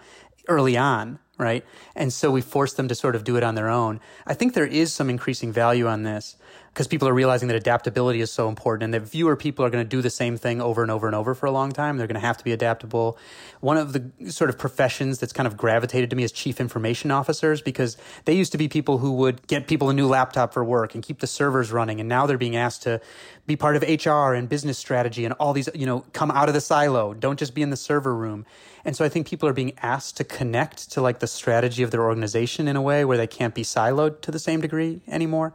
early 0.48 0.78
on, 0.78 1.18
right? 1.38 1.64
And 1.96 2.12
so 2.12 2.32
we 2.32 2.42
force 2.42 2.74
them 2.74 2.88
to 2.88 2.96
sort 2.96 3.16
of 3.16 3.24
do 3.24 3.36
it 3.36 3.44
on 3.44 3.56
their 3.56 3.70
own. 3.70 4.00
I 4.26 4.34
think 4.34 4.54
there 4.54 4.66
is 4.66 4.92
some 4.92 5.10
increasing 5.10 5.52
value 5.52 5.88
on 5.88 6.04
this 6.04 6.36
because 6.78 6.88
people 6.88 7.08
are 7.08 7.14
realizing 7.14 7.48
that 7.48 7.58
adaptability 7.58 8.22
is 8.22 8.32
so 8.32 8.48
important 8.48 8.84
and 8.84 8.94
that 8.94 9.10
fewer 9.10 9.36
people 9.36 9.66
are 9.66 9.72
going 9.72 9.84
to 9.84 9.90
do 9.90 10.00
the 10.00 10.12
same 10.12 10.38
thing 10.38 10.62
over 10.62 10.84
and 10.84 10.92
over 10.92 11.08
and 11.08 11.16
over 11.16 11.34
for 11.34 11.48
a 11.48 11.52
long 11.52 11.72
time. 11.72 11.98
They're 11.98 12.06
going 12.06 12.22
to 12.22 12.28
have 12.28 12.38
to 12.38 12.44
be 12.44 12.52
adaptable. 12.52 13.18
One 13.62 13.78
of 13.78 13.94
the 13.94 14.32
sort 14.32 14.52
of 14.52 14.60
professions 14.60 15.18
that's 15.18 15.34
kind 15.34 15.48
of 15.48 15.58
gravitated 15.58 16.12
to 16.12 16.16
me 16.16 16.24
is 16.24 16.32
chief 16.32 16.60
information 16.60 17.10
officers 17.10 17.64
because 17.64 17.98
they 18.26 18.36
used 18.36 18.52
to 18.52 18.60
be 18.60 18.68
people 18.68 19.00
who 19.00 19.14
would 19.14 19.48
get 19.48 19.66
people 19.66 19.90
a 19.90 19.94
new 19.94 20.08
laptop 20.08 20.54
for 20.54 20.64
work 20.64 20.94
and 20.94 21.04
keep 21.04 21.20
the 21.20 21.26
servers 21.26 21.72
running. 21.72 22.00
And 22.00 22.08
now 22.08 22.28
they're 22.28 22.38
being 22.38 22.56
asked 22.56 22.84
to 22.84 23.02
be 23.48 23.56
part 23.56 23.76
of 23.76 23.82
HR 23.82 24.34
and 24.34 24.48
business 24.48 24.78
strategy 24.78 25.26
and 25.26 25.34
all 25.40 25.54
these, 25.54 25.70
you 25.74 25.88
know, 25.88 26.02
come 26.14 26.30
out 26.30 26.48
of 26.48 26.54
the 26.54 26.62
silo. 26.62 27.16
Don't 27.16 27.40
just 27.40 27.56
be 27.56 27.64
in 27.64 27.72
the 27.72 27.78
server 27.78 28.14
room. 28.14 28.46
And 28.86 28.96
so 28.96 29.04
I 29.04 29.10
think 29.10 29.28
people 29.28 29.50
are 29.50 29.54
being 29.54 29.74
asked 29.82 30.18
to 30.18 30.24
connect 30.24 30.92
to 30.92 31.02
like 31.02 31.20
the 31.20 31.27
strategy 31.28 31.84
of 31.84 31.92
their 31.92 32.04
organization 32.04 32.68
in 32.68 32.76
a 32.76 32.82
way 32.82 33.06
where 33.06 33.18
they 33.18 33.28
can't 33.28 33.56
be 33.56 33.64
siloed 33.64 34.22
to 34.22 34.32
the 34.32 34.40
same 34.40 34.62
degree 34.62 35.02
anymore. 35.08 35.54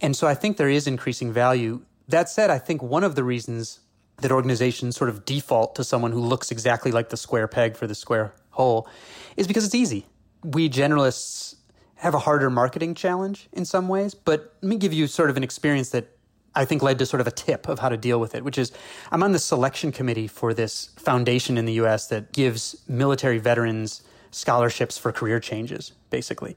And 0.00 0.16
so 0.16 0.26
I 0.26 0.34
think 0.34 0.56
there 0.56 0.68
is 0.68 0.86
increasing 0.86 1.32
value. 1.32 1.82
That 2.08 2.28
said, 2.28 2.50
I 2.50 2.58
think 2.58 2.82
one 2.82 3.04
of 3.04 3.14
the 3.14 3.24
reasons 3.24 3.80
that 4.18 4.30
organizations 4.30 4.96
sort 4.96 5.10
of 5.10 5.24
default 5.24 5.74
to 5.76 5.84
someone 5.84 6.12
who 6.12 6.20
looks 6.20 6.50
exactly 6.50 6.92
like 6.92 7.08
the 7.08 7.16
square 7.16 7.48
peg 7.48 7.76
for 7.76 7.86
the 7.86 7.94
square 7.94 8.34
hole 8.50 8.88
is 9.36 9.46
because 9.46 9.64
it's 9.64 9.74
easy. 9.74 10.06
We 10.42 10.68
generalists 10.68 11.56
have 11.96 12.14
a 12.14 12.18
harder 12.18 12.50
marketing 12.50 12.94
challenge 12.94 13.48
in 13.52 13.64
some 13.64 13.88
ways, 13.88 14.14
but 14.14 14.54
let 14.62 14.68
me 14.68 14.76
give 14.76 14.92
you 14.92 15.06
sort 15.06 15.30
of 15.30 15.36
an 15.36 15.42
experience 15.42 15.90
that 15.90 16.14
I 16.54 16.64
think 16.64 16.82
led 16.82 16.98
to 17.00 17.06
sort 17.06 17.20
of 17.20 17.26
a 17.26 17.32
tip 17.32 17.68
of 17.68 17.80
how 17.80 17.88
to 17.88 17.96
deal 17.96 18.20
with 18.20 18.34
it, 18.34 18.44
which 18.44 18.58
is 18.58 18.72
I'm 19.10 19.22
on 19.22 19.32
the 19.32 19.38
selection 19.38 19.90
committee 19.90 20.28
for 20.28 20.54
this 20.54 20.90
foundation 20.96 21.58
in 21.58 21.64
the 21.64 21.72
US 21.74 22.06
that 22.08 22.32
gives 22.32 22.76
military 22.86 23.38
veterans 23.38 24.02
scholarships 24.34 24.98
for 24.98 25.12
career 25.12 25.40
changes, 25.40 25.92
basically. 26.10 26.56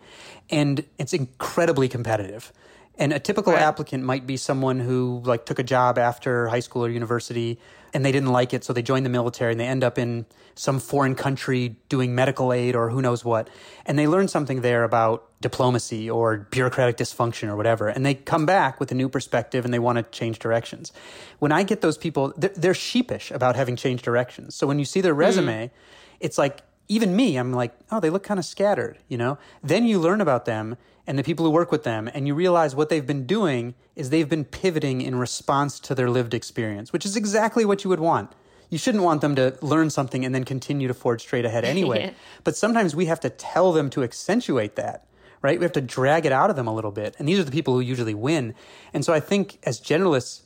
And 0.49 0.85
it's 0.97 1.13
incredibly 1.13 1.87
competitive. 1.87 2.51
And 2.97 3.13
a 3.13 3.19
typical 3.19 3.53
right. 3.53 3.61
applicant 3.61 4.03
might 4.03 4.25
be 4.25 4.37
someone 4.37 4.79
who 4.79 5.21
like 5.23 5.45
took 5.45 5.59
a 5.59 5.63
job 5.63 5.97
after 5.97 6.47
high 6.47 6.61
school 6.61 6.83
or 6.85 6.89
university 6.89 7.59
and 7.93 8.03
they 8.03 8.11
didn't 8.11 8.31
like 8.31 8.53
it, 8.53 8.63
so 8.63 8.73
they 8.73 8.81
joined 8.81 9.05
the 9.05 9.09
military 9.09 9.51
and 9.51 9.59
they 9.59 9.65
end 9.65 9.83
up 9.83 9.97
in 9.97 10.25
some 10.55 10.79
foreign 10.79 11.15
country 11.15 11.77
doing 11.87 12.15
medical 12.15 12.51
aid 12.51 12.75
or 12.75 12.89
who 12.89 13.01
knows 13.01 13.23
what. 13.23 13.49
And 13.85 13.97
they 13.97 14.07
learn 14.07 14.27
something 14.27 14.61
there 14.61 14.83
about 14.83 15.23
diplomacy 15.39 16.09
or 16.09 16.37
bureaucratic 16.49 16.97
dysfunction 16.97 17.47
or 17.47 17.55
whatever. 17.55 17.87
And 17.87 18.05
they 18.05 18.15
come 18.15 18.45
back 18.45 18.79
with 18.79 18.91
a 18.91 18.95
new 18.95 19.07
perspective 19.07 19.63
and 19.63 19.73
they 19.73 19.79
want 19.79 19.97
to 19.97 20.03
change 20.03 20.39
directions. 20.39 20.91
When 21.39 21.51
I 21.51 21.63
get 21.63 21.81
those 21.81 21.97
people, 21.97 22.33
they're, 22.35 22.51
they're 22.55 22.73
sheepish 22.73 23.31
about 23.31 23.55
having 23.55 23.75
changed 23.75 24.03
directions. 24.03 24.55
So 24.55 24.67
when 24.67 24.79
you 24.79 24.85
see 24.85 25.01
their 25.01 25.15
mm. 25.15 25.19
resume, 25.19 25.67
mm. 25.67 25.71
it's 26.19 26.37
like, 26.37 26.61
even 26.87 27.15
me, 27.15 27.37
I'm 27.37 27.53
like, 27.53 27.73
oh, 27.91 27.99
they 27.99 28.09
look 28.09 28.23
kind 28.23 28.39
of 28.39 28.45
scattered, 28.45 28.97
you 29.07 29.17
know? 29.17 29.37
Then 29.61 29.85
you 29.85 29.99
learn 29.99 30.21
about 30.21 30.45
them 30.45 30.77
and 31.07 31.17
the 31.17 31.23
people 31.23 31.45
who 31.45 31.51
work 31.51 31.71
with 31.71 31.83
them, 31.83 32.09
and 32.13 32.27
you 32.27 32.35
realize 32.35 32.75
what 32.75 32.89
they've 32.89 33.07
been 33.07 33.25
doing 33.25 33.75
is 33.95 34.09
they've 34.09 34.27
been 34.27 34.43
pivoting 34.43 35.01
in 35.01 35.15
response 35.15 35.79
to 35.79 35.95
their 35.95 36.09
lived 36.09 36.33
experience, 36.33 36.91
which 36.91 37.05
is 37.05 37.15
exactly 37.15 37.63
what 37.63 37.85
you 37.85 37.89
would 37.89 38.01
want. 38.01 38.33
You 38.69 38.77
shouldn't 38.77 39.05
want 39.05 39.21
them 39.21 39.33
to 39.35 39.57
learn 39.61 39.89
something 39.89 40.25
and 40.25 40.35
then 40.35 40.43
continue 40.43 40.89
to 40.89 40.93
forge 40.93 41.21
straight 41.21 41.45
ahead 41.45 41.63
anyway. 41.65 42.01
yeah. 42.01 42.11
But 42.43 42.57
sometimes 42.57 42.93
we 42.93 43.05
have 43.05 43.21
to 43.21 43.29
tell 43.29 43.71
them 43.71 43.89
to 43.91 44.03
accentuate 44.03 44.75
that, 44.75 45.07
right? 45.41 45.57
We 45.57 45.63
have 45.63 45.71
to 45.73 45.81
drag 45.81 46.25
it 46.25 46.33
out 46.33 46.49
of 46.49 46.57
them 46.57 46.67
a 46.67 46.75
little 46.75 46.91
bit. 46.91 47.15
And 47.17 47.27
these 47.27 47.39
are 47.39 47.45
the 47.45 47.51
people 47.51 47.73
who 47.73 47.79
usually 47.79 48.13
win. 48.13 48.53
And 48.93 49.05
so 49.05 49.13
I 49.13 49.21
think 49.21 49.59
as 49.63 49.79
generalists, 49.79 50.41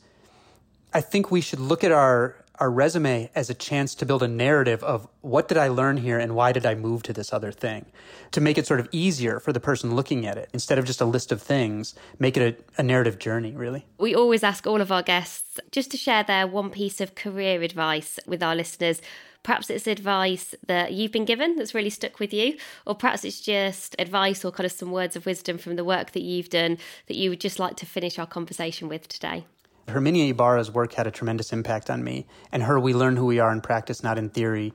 I 0.94 1.00
think 1.00 1.32
we 1.32 1.40
should 1.40 1.58
look 1.58 1.82
at 1.82 1.90
our 1.90 2.36
our 2.62 2.70
resume 2.70 3.28
as 3.34 3.50
a 3.50 3.54
chance 3.54 3.92
to 3.92 4.06
build 4.06 4.22
a 4.22 4.28
narrative 4.28 4.84
of 4.84 5.08
what 5.20 5.48
did 5.48 5.58
I 5.58 5.66
learn 5.66 5.96
here 5.96 6.16
and 6.16 6.36
why 6.36 6.52
did 6.52 6.64
I 6.64 6.76
move 6.76 7.02
to 7.02 7.12
this 7.12 7.32
other 7.32 7.50
thing? 7.50 7.86
To 8.30 8.40
make 8.40 8.56
it 8.56 8.68
sort 8.68 8.78
of 8.78 8.88
easier 8.92 9.40
for 9.40 9.52
the 9.52 9.58
person 9.58 9.96
looking 9.96 10.26
at 10.26 10.38
it 10.38 10.48
instead 10.52 10.78
of 10.78 10.84
just 10.84 11.00
a 11.00 11.04
list 11.04 11.32
of 11.32 11.42
things, 11.42 11.96
make 12.20 12.36
it 12.36 12.64
a, 12.78 12.80
a 12.80 12.84
narrative 12.84 13.18
journey, 13.18 13.50
really. 13.50 13.84
We 13.98 14.14
always 14.14 14.44
ask 14.44 14.64
all 14.64 14.80
of 14.80 14.92
our 14.92 15.02
guests 15.02 15.58
just 15.72 15.90
to 15.90 15.96
share 15.96 16.22
their 16.22 16.46
one 16.46 16.70
piece 16.70 17.00
of 17.00 17.16
career 17.16 17.62
advice 17.62 18.20
with 18.28 18.44
our 18.44 18.54
listeners. 18.54 19.02
Perhaps 19.42 19.68
it's 19.68 19.88
advice 19.88 20.54
that 20.64 20.92
you've 20.92 21.10
been 21.10 21.24
given 21.24 21.56
that's 21.56 21.74
really 21.74 21.90
stuck 21.90 22.20
with 22.20 22.32
you, 22.32 22.58
or 22.86 22.94
perhaps 22.94 23.24
it's 23.24 23.40
just 23.40 23.96
advice 23.98 24.44
or 24.44 24.52
kind 24.52 24.66
of 24.66 24.70
some 24.70 24.92
words 24.92 25.16
of 25.16 25.26
wisdom 25.26 25.58
from 25.58 25.74
the 25.74 25.84
work 25.84 26.12
that 26.12 26.22
you've 26.22 26.48
done 26.48 26.78
that 27.08 27.16
you 27.16 27.28
would 27.28 27.40
just 27.40 27.58
like 27.58 27.74
to 27.78 27.86
finish 27.86 28.20
our 28.20 28.26
conversation 28.26 28.86
with 28.86 29.08
today. 29.08 29.46
Herminia 29.88 30.28
Ibarra's 30.30 30.70
work 30.70 30.94
had 30.94 31.06
a 31.06 31.10
tremendous 31.10 31.52
impact 31.52 31.90
on 31.90 32.04
me, 32.04 32.26
and 32.50 32.62
her 32.62 32.78
"We 32.78 32.94
learn 32.94 33.16
who 33.16 33.26
we 33.26 33.38
are 33.38 33.52
in 33.52 33.60
practice, 33.60 34.02
not 34.02 34.18
in 34.18 34.30
theory," 34.30 34.72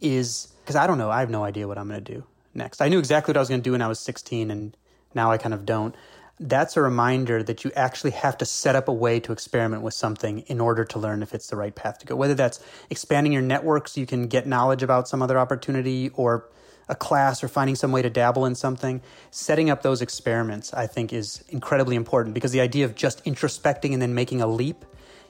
is 0.00 0.48
because 0.62 0.76
I 0.76 0.86
don't 0.86 0.98
know. 0.98 1.10
I 1.10 1.20
have 1.20 1.30
no 1.30 1.44
idea 1.44 1.68
what 1.68 1.78
I'm 1.78 1.88
going 1.88 2.02
to 2.02 2.12
do 2.14 2.24
next. 2.54 2.80
I 2.80 2.88
knew 2.88 2.98
exactly 2.98 3.32
what 3.32 3.36
I 3.36 3.40
was 3.40 3.48
going 3.48 3.60
to 3.60 3.64
do 3.64 3.72
when 3.72 3.82
I 3.82 3.88
was 3.88 4.00
16, 4.00 4.50
and 4.50 4.76
now 5.14 5.30
I 5.30 5.38
kind 5.38 5.54
of 5.54 5.64
don't. 5.64 5.94
That's 6.40 6.76
a 6.76 6.82
reminder 6.82 7.42
that 7.42 7.64
you 7.64 7.72
actually 7.74 8.12
have 8.12 8.38
to 8.38 8.44
set 8.44 8.76
up 8.76 8.86
a 8.86 8.92
way 8.92 9.18
to 9.20 9.32
experiment 9.32 9.82
with 9.82 9.94
something 9.94 10.40
in 10.40 10.60
order 10.60 10.84
to 10.84 10.98
learn 10.98 11.22
if 11.22 11.34
it's 11.34 11.48
the 11.48 11.56
right 11.56 11.74
path 11.74 11.98
to 11.98 12.06
go. 12.06 12.14
Whether 12.14 12.34
that's 12.34 12.60
expanding 12.90 13.32
your 13.32 13.42
network 13.42 13.88
so 13.88 14.00
you 14.00 14.06
can 14.06 14.28
get 14.28 14.46
knowledge 14.46 14.84
about 14.84 15.08
some 15.08 15.20
other 15.20 15.38
opportunity 15.38 16.10
or 16.14 16.48
a 16.88 16.94
class 16.94 17.44
or 17.44 17.48
finding 17.48 17.76
some 17.76 17.92
way 17.92 18.02
to 18.02 18.10
dabble 18.10 18.46
in 18.46 18.54
something, 18.54 19.00
setting 19.30 19.70
up 19.70 19.82
those 19.82 20.00
experiments, 20.00 20.72
I 20.72 20.86
think, 20.86 21.12
is 21.12 21.44
incredibly 21.48 21.96
important 21.96 22.34
because 22.34 22.52
the 22.52 22.60
idea 22.60 22.84
of 22.84 22.94
just 22.94 23.24
introspecting 23.24 23.92
and 23.92 24.00
then 24.00 24.14
making 24.14 24.40
a 24.40 24.46
leap 24.46 24.84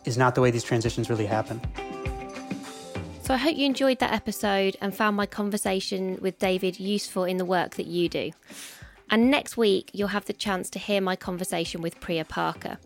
is 0.05 0.17
not 0.17 0.35
the 0.35 0.41
way 0.41 0.51
these 0.51 0.65
transitions 0.65 1.11
really 1.11 1.27
happen. 1.27 1.61
So 3.23 3.35
I 3.35 3.37
hope 3.37 3.57
you 3.57 3.67
enjoyed 3.67 3.99
that 3.99 4.13
episode 4.13 4.77
and 4.81 4.95
found 4.95 5.17
my 5.17 5.27
conversation 5.27 6.19
with 6.23 6.39
David 6.39 6.81
useful 6.81 7.25
in 7.25 7.37
the 7.37 7.45
work 7.45 7.75
that 7.75 7.87
you 7.87 8.09
do. 8.09 8.31
And 9.11 9.31
next 9.31 9.57
week, 9.57 9.91
you'll 9.93 10.09
have 10.09 10.27
the 10.27 10.33
chance 10.33 10.71
to 10.71 10.79
hear 10.79 11.01
my 11.01 11.17
conversation 11.17 11.83
with 11.83 12.01
Priya 12.01 12.25
Parker. 12.25 12.79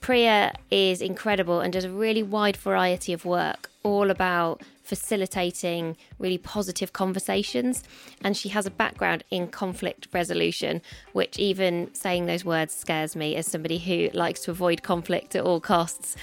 Priya 0.00 0.54
is 0.70 1.00
incredible 1.00 1.60
and 1.60 1.72
does 1.72 1.84
a 1.84 1.90
really 1.90 2.22
wide 2.22 2.56
variety 2.56 3.12
of 3.12 3.24
work, 3.24 3.70
all 3.82 4.10
about 4.10 4.62
facilitating 4.88 5.96
really 6.18 6.38
positive 6.38 6.92
conversations. 6.92 7.84
And 8.22 8.36
she 8.36 8.48
has 8.48 8.64
a 8.64 8.70
background 8.70 9.22
in 9.30 9.48
conflict 9.48 10.08
resolution, 10.12 10.80
which 11.12 11.38
even 11.38 11.94
saying 11.94 12.26
those 12.26 12.44
words 12.44 12.74
scares 12.74 13.14
me 13.14 13.36
as 13.36 13.46
somebody 13.46 13.78
who 13.78 14.08
likes 14.14 14.40
to 14.40 14.50
avoid 14.50 14.82
conflict 14.82 15.36
at 15.36 15.44
all 15.44 15.60
costs. 15.60 16.16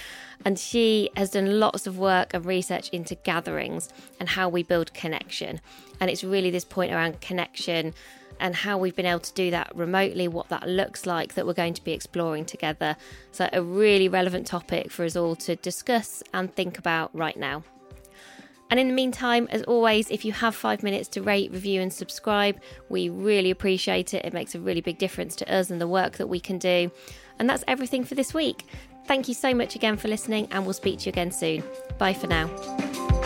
And 0.44 0.58
she 0.58 1.10
has 1.16 1.30
done 1.30 1.60
lots 1.60 1.86
of 1.86 1.96
work 1.96 2.34
and 2.34 2.44
research 2.44 2.88
into 2.90 3.14
gatherings 3.14 3.88
and 4.18 4.28
how 4.28 4.48
we 4.48 4.62
build 4.62 4.92
connection. 4.92 5.60
And 6.00 6.10
it's 6.10 6.24
really 6.24 6.50
this 6.50 6.64
point 6.64 6.92
around 6.92 7.20
connection 7.20 7.94
and 8.38 8.54
how 8.54 8.76
we've 8.76 8.96
been 8.96 9.06
able 9.06 9.20
to 9.20 9.32
do 9.32 9.50
that 9.50 9.74
remotely, 9.74 10.28
what 10.28 10.48
that 10.50 10.68
looks 10.68 11.06
like, 11.06 11.34
that 11.34 11.46
we're 11.46 11.54
going 11.54 11.72
to 11.72 11.84
be 11.84 11.92
exploring 11.92 12.44
together. 12.44 12.96
So, 13.32 13.48
a 13.52 13.62
really 13.62 14.08
relevant 14.08 14.46
topic 14.46 14.90
for 14.90 15.04
us 15.04 15.16
all 15.16 15.36
to 15.36 15.56
discuss 15.56 16.22
and 16.34 16.54
think 16.54 16.76
about 16.76 17.14
right 17.14 17.36
now. 17.36 17.62
And 18.70 18.80
in 18.80 18.88
the 18.88 18.94
meantime, 18.94 19.46
as 19.50 19.62
always, 19.62 20.10
if 20.10 20.24
you 20.24 20.32
have 20.32 20.54
five 20.54 20.82
minutes 20.82 21.08
to 21.10 21.22
rate, 21.22 21.52
review, 21.52 21.80
and 21.80 21.92
subscribe, 21.92 22.60
we 22.88 23.08
really 23.08 23.50
appreciate 23.50 24.12
it. 24.12 24.24
It 24.24 24.32
makes 24.32 24.54
a 24.54 24.60
really 24.60 24.80
big 24.80 24.98
difference 24.98 25.36
to 25.36 25.54
us 25.54 25.70
and 25.70 25.80
the 25.80 25.88
work 25.88 26.16
that 26.16 26.26
we 26.26 26.40
can 26.40 26.58
do. 26.58 26.90
And 27.38 27.48
that's 27.48 27.64
everything 27.68 28.04
for 28.04 28.14
this 28.14 28.34
week. 28.34 28.64
Thank 29.06 29.28
you 29.28 29.34
so 29.34 29.54
much 29.54 29.76
again 29.76 29.96
for 29.96 30.08
listening, 30.08 30.48
and 30.50 30.64
we'll 30.64 30.74
speak 30.74 30.98
to 31.00 31.04
you 31.06 31.10
again 31.10 31.30
soon. 31.30 31.62
Bye 31.98 32.14
for 32.14 32.26
now. 32.26 33.25